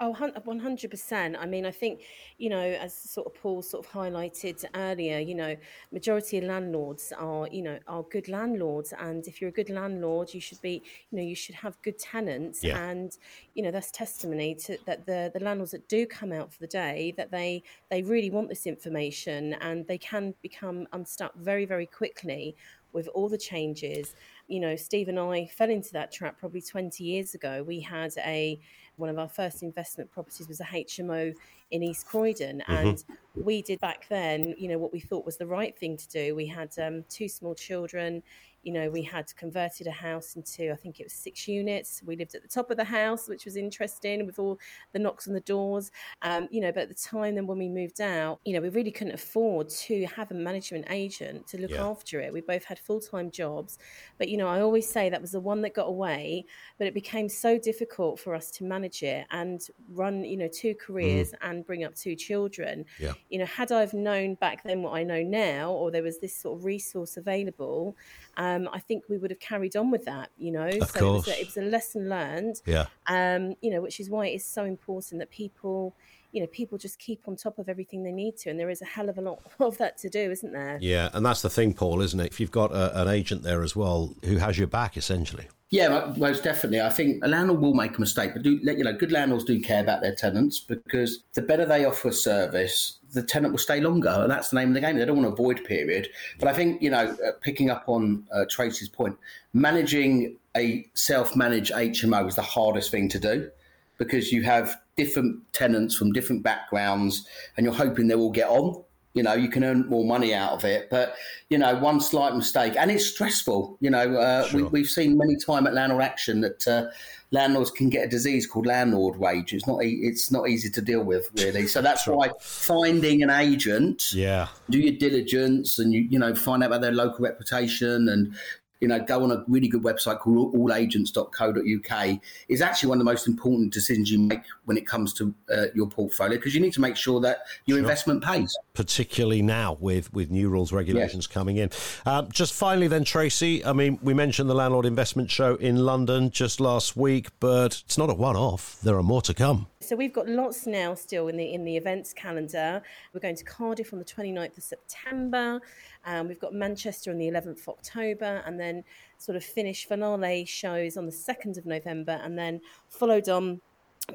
Oh, 0.00 0.14
100%. 0.16 1.34
Uh, 1.34 1.38
I 1.38 1.46
mean, 1.46 1.66
I 1.66 1.72
think, 1.72 2.02
you 2.38 2.50
know, 2.50 2.60
as 2.60 2.94
sort 2.94 3.26
of 3.26 3.34
Paul 3.34 3.62
sort 3.62 3.84
of 3.84 3.90
highlighted 3.92 4.64
earlier, 4.76 5.18
you 5.18 5.34
know, 5.34 5.56
majority 5.90 6.38
of 6.38 6.44
landlords 6.44 7.12
are, 7.18 7.48
you 7.50 7.62
know, 7.62 7.80
are 7.88 8.04
good 8.04 8.28
landlords. 8.28 8.94
And 8.96 9.26
if 9.26 9.40
you're 9.40 9.50
a 9.50 9.52
good 9.52 9.70
landlord, 9.70 10.32
you 10.32 10.40
should 10.40 10.62
be, 10.62 10.82
you 11.10 11.18
know, 11.18 11.24
you 11.24 11.34
should 11.34 11.56
have 11.56 11.82
good 11.82 11.98
tenants. 11.98 12.62
Yeah. 12.62 12.78
And, 12.78 13.10
you 13.54 13.64
know, 13.64 13.72
that's 13.72 13.90
testimony 13.90 14.54
to 14.66 14.78
that 14.86 15.04
the, 15.04 15.32
the 15.34 15.40
landlords 15.42 15.72
that 15.72 15.88
do 15.88 16.06
come 16.06 16.30
out 16.30 16.52
for 16.52 16.60
the 16.60 16.68
day, 16.68 17.12
that 17.16 17.32
they, 17.32 17.64
they 17.90 18.02
really 18.04 18.30
want 18.30 18.48
this 18.48 18.68
information 18.68 19.54
and 19.54 19.84
they 19.88 19.98
can 19.98 20.32
become 20.42 20.86
unstuck 20.92 21.34
very, 21.34 21.64
very 21.64 21.86
quickly 21.86 22.54
with 22.92 23.08
all 23.08 23.28
the 23.28 23.38
changes. 23.38 24.14
You 24.46 24.60
know, 24.60 24.76
Steve 24.76 25.08
and 25.08 25.18
I 25.18 25.46
fell 25.46 25.70
into 25.70 25.92
that 25.92 26.12
trap 26.12 26.38
probably 26.38 26.62
20 26.62 27.02
years 27.02 27.34
ago. 27.34 27.64
We 27.66 27.80
had 27.80 28.12
a, 28.18 28.60
one 28.98 29.08
of 29.08 29.18
our 29.18 29.28
first 29.28 29.62
investment 29.62 30.10
properties 30.10 30.48
was 30.48 30.60
a 30.60 30.64
HMO 30.64 31.34
in 31.70 31.82
East 31.82 32.06
Croydon, 32.06 32.62
mm-hmm. 32.68 32.88
and 32.88 33.04
we 33.34 33.62
did 33.62 33.80
back 33.80 34.06
then, 34.08 34.54
you 34.58 34.68
know, 34.68 34.78
what 34.78 34.92
we 34.92 35.00
thought 35.00 35.24
was 35.24 35.36
the 35.36 35.46
right 35.46 35.76
thing 35.78 35.96
to 35.96 36.08
do. 36.08 36.34
We 36.34 36.46
had 36.46 36.70
um, 36.78 37.04
two 37.08 37.28
small 37.28 37.54
children 37.54 38.22
you 38.68 38.74
know, 38.74 38.90
we 38.90 39.02
had 39.02 39.34
converted 39.34 39.86
a 39.86 39.90
house 39.90 40.36
into, 40.36 40.70
I 40.70 40.76
think 40.76 41.00
it 41.00 41.04
was 41.04 41.14
six 41.14 41.48
units. 41.48 42.02
We 42.04 42.16
lived 42.16 42.34
at 42.34 42.42
the 42.42 42.48
top 42.48 42.70
of 42.70 42.76
the 42.76 42.84
house, 42.84 43.26
which 43.26 43.46
was 43.46 43.56
interesting 43.56 44.26
with 44.26 44.38
all 44.38 44.58
the 44.92 44.98
knocks 44.98 45.26
on 45.26 45.32
the 45.32 45.40
doors. 45.40 45.90
Um, 46.20 46.48
you 46.50 46.60
know, 46.60 46.70
but 46.70 46.82
at 46.82 46.88
the 46.90 46.94
time 46.94 47.34
then 47.34 47.46
when 47.46 47.56
we 47.56 47.70
moved 47.70 48.02
out, 48.02 48.40
you 48.44 48.52
know, 48.52 48.60
we 48.60 48.68
really 48.68 48.90
couldn't 48.90 49.14
afford 49.14 49.70
to 49.70 50.04
have 50.14 50.30
a 50.32 50.34
management 50.34 50.84
agent 50.90 51.46
to 51.46 51.58
look 51.58 51.70
yeah. 51.70 51.82
after 51.82 52.20
it. 52.20 52.30
We 52.30 52.42
both 52.42 52.62
had 52.62 52.78
full 52.78 53.00
time 53.00 53.30
jobs. 53.30 53.78
But, 54.18 54.28
you 54.28 54.36
know, 54.36 54.48
I 54.48 54.60
always 54.60 54.86
say 54.86 55.08
that 55.08 55.22
was 55.22 55.32
the 55.32 55.40
one 55.40 55.62
that 55.62 55.72
got 55.72 55.88
away, 55.88 56.44
but 56.76 56.86
it 56.86 56.92
became 56.92 57.30
so 57.30 57.58
difficult 57.58 58.20
for 58.20 58.34
us 58.34 58.50
to 58.50 58.64
manage 58.64 59.02
it 59.02 59.24
and 59.30 59.62
run, 59.94 60.24
you 60.24 60.36
know, 60.36 60.48
two 60.52 60.74
careers 60.74 61.30
mm. 61.30 61.36
and 61.40 61.64
bring 61.64 61.84
up 61.84 61.94
two 61.94 62.14
children. 62.14 62.84
Yeah. 63.00 63.14
You 63.30 63.38
know, 63.38 63.46
had 63.46 63.72
I've 63.72 63.94
known 63.94 64.34
back 64.34 64.62
then 64.62 64.82
what 64.82 64.92
I 64.92 65.04
know 65.04 65.22
now, 65.22 65.70
or 65.70 65.90
there 65.90 66.02
was 66.02 66.18
this 66.18 66.36
sort 66.36 66.58
of 66.58 66.66
resource 66.66 67.16
available, 67.16 67.96
um, 68.36 68.57
I 68.66 68.78
think 68.78 69.04
we 69.08 69.18
would 69.18 69.30
have 69.30 69.40
carried 69.40 69.76
on 69.76 69.90
with 69.90 70.06
that, 70.06 70.30
you 70.38 70.50
know. 70.50 70.68
Of 70.68 70.90
so 70.90 71.00
course. 71.00 71.28
It, 71.28 71.28
was 71.28 71.28
a, 71.28 71.40
it 71.40 71.46
was 71.46 71.56
a 71.58 71.62
lesson 71.62 72.08
learned. 72.08 72.62
Yeah. 72.66 72.86
Um, 73.06 73.54
you 73.60 73.70
know, 73.70 73.80
which 73.80 74.00
is 74.00 74.10
why 74.10 74.26
it's 74.26 74.46
so 74.46 74.64
important 74.64 75.20
that 75.20 75.30
people 75.30 75.94
you 76.32 76.40
know, 76.40 76.46
people 76.48 76.76
just 76.76 76.98
keep 76.98 77.26
on 77.26 77.36
top 77.36 77.58
of 77.58 77.68
everything 77.68 78.02
they 78.02 78.12
need 78.12 78.36
to, 78.36 78.50
and 78.50 78.60
there 78.60 78.68
is 78.68 78.82
a 78.82 78.84
hell 78.84 79.08
of 79.08 79.18
a 79.18 79.20
lot 79.20 79.40
of 79.60 79.78
that 79.78 79.96
to 79.98 80.08
do, 80.08 80.30
isn't 80.30 80.52
there? 80.52 80.78
Yeah, 80.80 81.08
and 81.12 81.24
that's 81.24 81.42
the 81.42 81.50
thing, 81.50 81.74
Paul, 81.74 82.02
isn't 82.02 82.20
it? 82.20 82.26
If 82.26 82.40
you've 82.40 82.50
got 82.50 82.72
a, 82.72 83.00
an 83.00 83.08
agent 83.08 83.42
there 83.42 83.62
as 83.62 83.74
well 83.74 84.14
who 84.24 84.36
has 84.36 84.58
your 84.58 84.66
back, 84.66 84.96
essentially. 84.96 85.48
Yeah, 85.70 86.14
most 86.16 86.44
definitely. 86.44 86.80
I 86.80 86.88
think 86.88 87.22
a 87.22 87.28
landlord 87.28 87.60
will 87.60 87.74
make 87.74 87.98
a 87.98 88.00
mistake, 88.00 88.32
but 88.32 88.42
do 88.42 88.52
you 88.52 88.84
know, 88.84 88.92
good 88.94 89.12
landlords 89.12 89.44
do 89.44 89.60
care 89.60 89.82
about 89.82 90.00
their 90.00 90.14
tenants 90.14 90.58
because 90.58 91.22
the 91.34 91.42
better 91.42 91.66
they 91.66 91.84
offer 91.84 92.10
service, 92.10 92.98
the 93.12 93.22
tenant 93.22 93.52
will 93.52 93.58
stay 93.58 93.78
longer, 93.78 94.08
and 94.08 94.30
that's 94.30 94.48
the 94.48 94.56
name 94.56 94.68
of 94.68 94.74
the 94.74 94.80
game. 94.80 94.96
They 94.96 95.04
don't 95.04 95.22
want 95.22 95.28
to 95.28 95.32
avoid 95.34 95.62
period. 95.64 96.08
But 96.38 96.48
I 96.48 96.54
think 96.54 96.80
you 96.80 96.88
know, 96.88 97.14
uh, 97.26 97.32
picking 97.42 97.68
up 97.68 97.84
on 97.86 98.24
uh, 98.32 98.46
Tracey's 98.48 98.88
point, 98.88 99.18
managing 99.52 100.38
a 100.56 100.88
self-managed 100.94 101.72
HMO 101.72 102.26
is 102.26 102.34
the 102.34 102.42
hardest 102.42 102.90
thing 102.90 103.10
to 103.10 103.18
do 103.18 103.50
because 103.98 104.32
you 104.32 104.44
have 104.44 104.80
different 104.96 105.40
tenants 105.52 105.94
from 105.94 106.12
different 106.12 106.42
backgrounds, 106.42 107.26
and 107.58 107.66
you're 107.66 107.74
hoping 107.74 108.08
they 108.08 108.14
will 108.14 108.30
get 108.30 108.48
on. 108.48 108.82
You 109.18 109.24
know, 109.24 109.34
you 109.34 109.48
can 109.48 109.64
earn 109.64 109.88
more 109.88 110.04
money 110.04 110.32
out 110.32 110.52
of 110.52 110.64
it, 110.64 110.88
but 110.90 111.16
you 111.50 111.58
know, 111.58 111.74
one 111.76 112.00
slight 112.00 112.36
mistake, 112.36 112.74
and 112.78 112.88
it's 112.88 113.04
stressful. 113.04 113.76
You 113.80 113.90
know, 113.90 114.14
uh, 114.16 114.46
sure. 114.46 114.68
we, 114.68 114.82
have 114.82 114.88
seen 114.88 115.18
many 115.18 115.34
time 115.34 115.66
at 115.66 115.74
Landlord 115.74 116.04
Action 116.04 116.40
that 116.42 116.68
uh, 116.68 116.86
landlords 117.30 117.72
can 117.72 117.88
get 117.88 118.04
a 118.04 118.08
disease 118.08 118.46
called 118.46 118.66
landlord 118.66 119.18
rage. 119.20 119.52
It's 119.52 119.66
not 119.66 119.80
it's 119.82 120.30
not 120.30 120.48
easy 120.48 120.70
to 120.70 120.80
deal 120.80 121.02
with 121.02 121.28
really. 121.34 121.66
So 121.66 121.82
that's 121.82 122.04
sure. 122.04 122.16
why 122.16 122.30
finding 122.40 123.24
an 123.24 123.30
agent, 123.30 124.14
yeah, 124.14 124.48
do 124.70 124.78
your 124.78 124.94
diligence 124.94 125.80
and 125.80 125.92
you 125.92 126.02
you 126.02 126.18
know 126.18 126.34
find 126.34 126.62
out 126.62 126.68
about 126.68 126.80
their 126.82 126.92
local 126.92 127.24
reputation 127.24 128.08
and 128.08 128.34
you 128.80 128.88
know, 128.88 129.00
go 129.00 129.22
on 129.22 129.30
a 129.32 129.44
really 129.48 129.68
good 129.68 129.82
website 129.82 130.20
called 130.20 130.54
allagents.co.uk 130.54 132.20
is 132.48 132.60
actually 132.60 132.88
one 132.88 132.98
of 132.98 133.00
the 133.00 133.10
most 133.10 133.26
important 133.26 133.72
decisions 133.72 134.10
you 134.10 134.18
make 134.18 134.42
when 134.64 134.76
it 134.76 134.86
comes 134.86 135.12
to 135.14 135.34
uh, 135.52 135.66
your 135.74 135.88
portfolio 135.88 136.36
because 136.36 136.54
you 136.54 136.60
need 136.60 136.72
to 136.72 136.80
make 136.80 136.96
sure 136.96 137.20
that 137.20 137.42
your 137.66 137.78
investment 137.78 138.22
pays. 138.22 138.56
Particularly 138.74 139.42
now 139.42 139.76
with, 139.80 140.12
with 140.12 140.30
new 140.30 140.48
rules, 140.48 140.72
regulations 140.72 141.26
coming 141.26 141.56
in. 141.56 141.70
Um, 142.06 142.28
just 142.30 142.54
finally, 142.54 142.88
then, 142.88 143.04
Tracey, 143.04 143.64
I 143.64 143.72
mean, 143.72 143.98
we 144.02 144.14
mentioned 144.14 144.48
the 144.48 144.54
Landlord 144.54 144.86
Investment 144.86 145.30
Show 145.30 145.56
in 145.56 145.84
London 145.84 146.30
just 146.30 146.60
last 146.60 146.96
week, 146.96 147.28
but 147.40 147.82
it's 147.84 147.98
not 147.98 148.10
a 148.10 148.14
one 148.14 148.36
off. 148.36 148.80
There 148.82 148.96
are 148.96 149.02
more 149.02 149.22
to 149.22 149.34
come. 149.34 149.66
So 149.88 149.96
we've 149.96 150.12
got 150.12 150.28
lots 150.28 150.66
now 150.66 150.92
still 150.92 151.28
in 151.28 151.38
the 151.38 151.54
in 151.54 151.64
the 151.64 151.74
events 151.74 152.12
calendar. 152.12 152.82
We're 153.14 153.20
going 153.20 153.36
to 153.36 153.44
Cardiff 153.44 153.94
on 153.94 153.98
the 153.98 154.04
29th 154.04 154.58
of 154.58 154.62
September. 154.62 155.62
Um, 156.04 156.28
we've 156.28 156.38
got 156.38 156.52
Manchester 156.52 157.10
on 157.10 157.16
the 157.16 157.26
11th 157.26 157.62
of 157.62 157.68
October, 157.70 158.42
and 158.44 158.60
then 158.60 158.84
sort 159.16 159.36
of 159.36 159.42
finish 159.42 159.86
finale 159.86 160.44
shows 160.44 160.98
on 160.98 161.06
the 161.06 161.12
2nd 161.12 161.56
of 161.56 161.64
November, 161.64 162.20
and 162.22 162.38
then 162.38 162.60
followed 162.90 163.30
on 163.30 163.62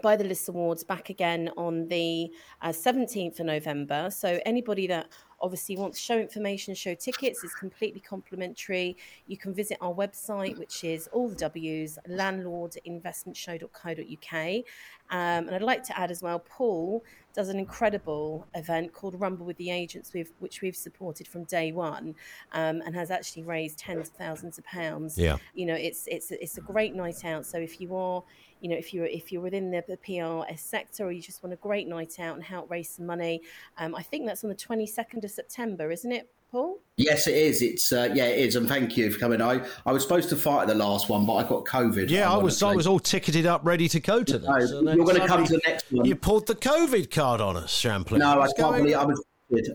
by 0.02 0.16
the 0.16 0.24
List 0.24 0.50
Awards 0.50 0.84
back 0.84 1.10
again 1.10 1.50
on 1.58 1.88
the 1.88 2.32
uh, 2.62 2.70
17th 2.70 3.40
of 3.40 3.46
November. 3.48 4.10
So 4.12 4.40
anybody 4.46 4.86
that 4.88 5.08
obviously 5.44 5.78
wants 5.78 6.00
show 6.00 6.18
information, 6.18 6.74
show 6.74 6.96
tickets 6.96 7.44
is 7.44 7.54
completely 7.54 8.00
complimentary. 8.00 8.96
You 9.28 9.38
can 9.38 9.54
visit 9.54 9.78
our 9.82 9.94
website, 9.94 10.58
which 10.58 10.86
is 10.86 11.08
all 11.12 11.28
the 11.30 11.36
W's, 11.36 12.00
landlordinvestmentshow.co.uk. 12.10 14.64
Um, 15.14 15.48
and 15.48 15.52
I'd 15.52 15.62
like 15.62 15.84
to 15.84 15.98
add 15.98 16.10
as 16.10 16.24
well, 16.24 16.40
Paul 16.40 17.04
does 17.36 17.50
an 17.50 17.60
incredible 17.60 18.48
event 18.56 18.94
called 18.94 19.20
Rumble 19.20 19.46
with 19.46 19.58
the 19.58 19.70
Agents, 19.70 20.12
which 20.40 20.62
we've 20.62 20.76
supported 20.76 21.28
from 21.28 21.44
day 21.44 21.72
one, 21.72 22.16
um, 22.52 22.82
and 22.84 22.96
has 22.96 23.12
actually 23.12 23.44
raised 23.44 23.78
tens 23.78 24.10
of 24.10 24.16
thousands 24.16 24.58
of 24.58 24.66
pounds. 24.66 25.18
Yeah, 25.18 25.38
you 25.54 25.68
know, 25.68 25.76
it's 25.76 26.08
it's 26.08 26.32
it's 26.32 26.58
a 26.58 26.62
great 26.62 26.96
night 26.96 27.24
out. 27.26 27.46
So 27.46 27.60
if 27.60 27.80
you 27.80 27.96
are 27.96 28.24
you 28.60 28.70
know, 28.70 28.76
if 28.76 28.94
you're 28.94 29.06
if 29.06 29.32
you're 29.32 29.42
within 29.42 29.70
the, 29.70 29.84
the 29.88 29.98
PRS 29.98 30.60
sector 30.60 31.06
or 31.06 31.12
you 31.12 31.22
just 31.22 31.44
want 31.44 31.54
a 31.54 31.58
great 31.58 31.88
night 31.88 32.20
out 32.20 32.36
and 32.36 32.44
help 32.44 32.72
raise 32.72 32.90
some 32.90 33.06
money, 33.06 33.42
um, 33.78 33.94
I 33.94 34.02
think 34.02 34.26
that's 34.26 34.44
on 34.44 34.50
the 34.50 34.56
22nd 34.56 35.24
of 35.24 35.30
September, 35.30 35.92
isn't 35.92 36.12
it? 36.12 36.30
Paul? 36.52 36.80
Yes, 36.98 37.26
it 37.26 37.36
is. 37.36 37.64
It's 37.64 37.92
uh, 37.92 38.10
yeah, 38.14 38.26
it 38.26 38.40
is, 38.40 38.56
and 38.56 38.68
thank 38.68 38.96
you 38.96 39.10
for 39.12 39.20
coming. 39.20 39.42
I, 39.42 39.66
I 39.86 39.92
was 39.92 40.04
supposed 40.04 40.30
to 40.30 40.36
fight 40.36 40.68
the 40.68 40.76
last 40.76 41.10
one, 41.10 41.26
but 41.26 41.34
I 41.34 41.44
got 41.44 41.66
COVID. 41.66 42.10
Yeah, 42.10 42.32
I 42.32 42.38
was 42.38 42.62
I 42.62 42.76
was 42.76 42.86
all 42.86 43.00
ticketed 43.00 43.48
up, 43.48 43.62
ready 43.66 43.90
to 43.90 44.00
go 44.00 44.24
to 44.24 44.38
this. 44.38 44.72
No, 44.72 44.94
you're 44.94 45.06
going 45.06 45.20
to 45.20 45.28
come 45.28 45.44
to 45.44 45.54
the 45.54 45.62
next 45.66 45.92
one. 45.92 46.06
You 46.06 46.16
pulled 46.16 46.46
the 46.46 46.56
COVID 46.56 47.10
card 47.10 47.42
on 47.42 47.58
us, 47.58 47.82
Shamplina. 47.82 48.20
No, 48.20 48.42
I 48.42 48.52
can't 48.54 48.78
believe 48.78 48.96
I 48.96 49.06
was 49.06 49.24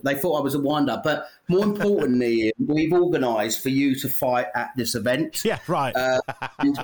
they 0.03 0.15
thought 0.15 0.39
I 0.39 0.43
was 0.43 0.55
a 0.55 0.61
wind 0.61 0.91
up. 0.91 1.03
But 1.03 1.29
more 1.49 1.65
importantly, 1.65 2.53
we've 2.59 2.93
organised 2.93 3.63
for 3.63 3.69
you 3.69 3.95
to 3.97 4.09
fight 4.09 4.47
at 4.55 4.71
this 4.77 4.95
event. 4.95 5.43
Yeah, 5.49 5.61
right. 5.67 5.97
Uh, 5.97 6.21
I'm 6.59 6.75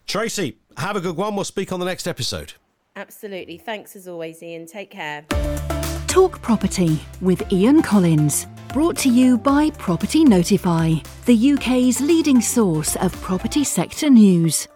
Tracey, 0.07 0.57
have 0.77 0.95
a 0.95 1.01
good 1.01 1.17
one. 1.17 1.35
We'll 1.35 1.43
speak 1.43 1.71
on 1.71 1.79
the 1.79 1.85
next 1.85 2.07
episode. 2.07 2.53
Absolutely. 2.95 3.57
Thanks 3.57 3.95
as 3.95 4.07
always, 4.07 4.41
Ian. 4.41 4.65
Take 4.65 4.89
care. 4.91 5.23
Talk 6.07 6.41
Property 6.41 7.01
with 7.19 7.51
Ian 7.51 7.81
Collins. 7.81 8.47
Brought 8.69 8.97
to 8.97 9.09
you 9.09 9.37
by 9.37 9.69
Property 9.71 10.23
Notify, 10.23 10.95
the 11.25 11.51
UK's 11.53 11.99
leading 12.01 12.41
source 12.41 12.95
of 12.97 13.13
property 13.21 13.63
sector 13.63 14.09
news. 14.09 14.67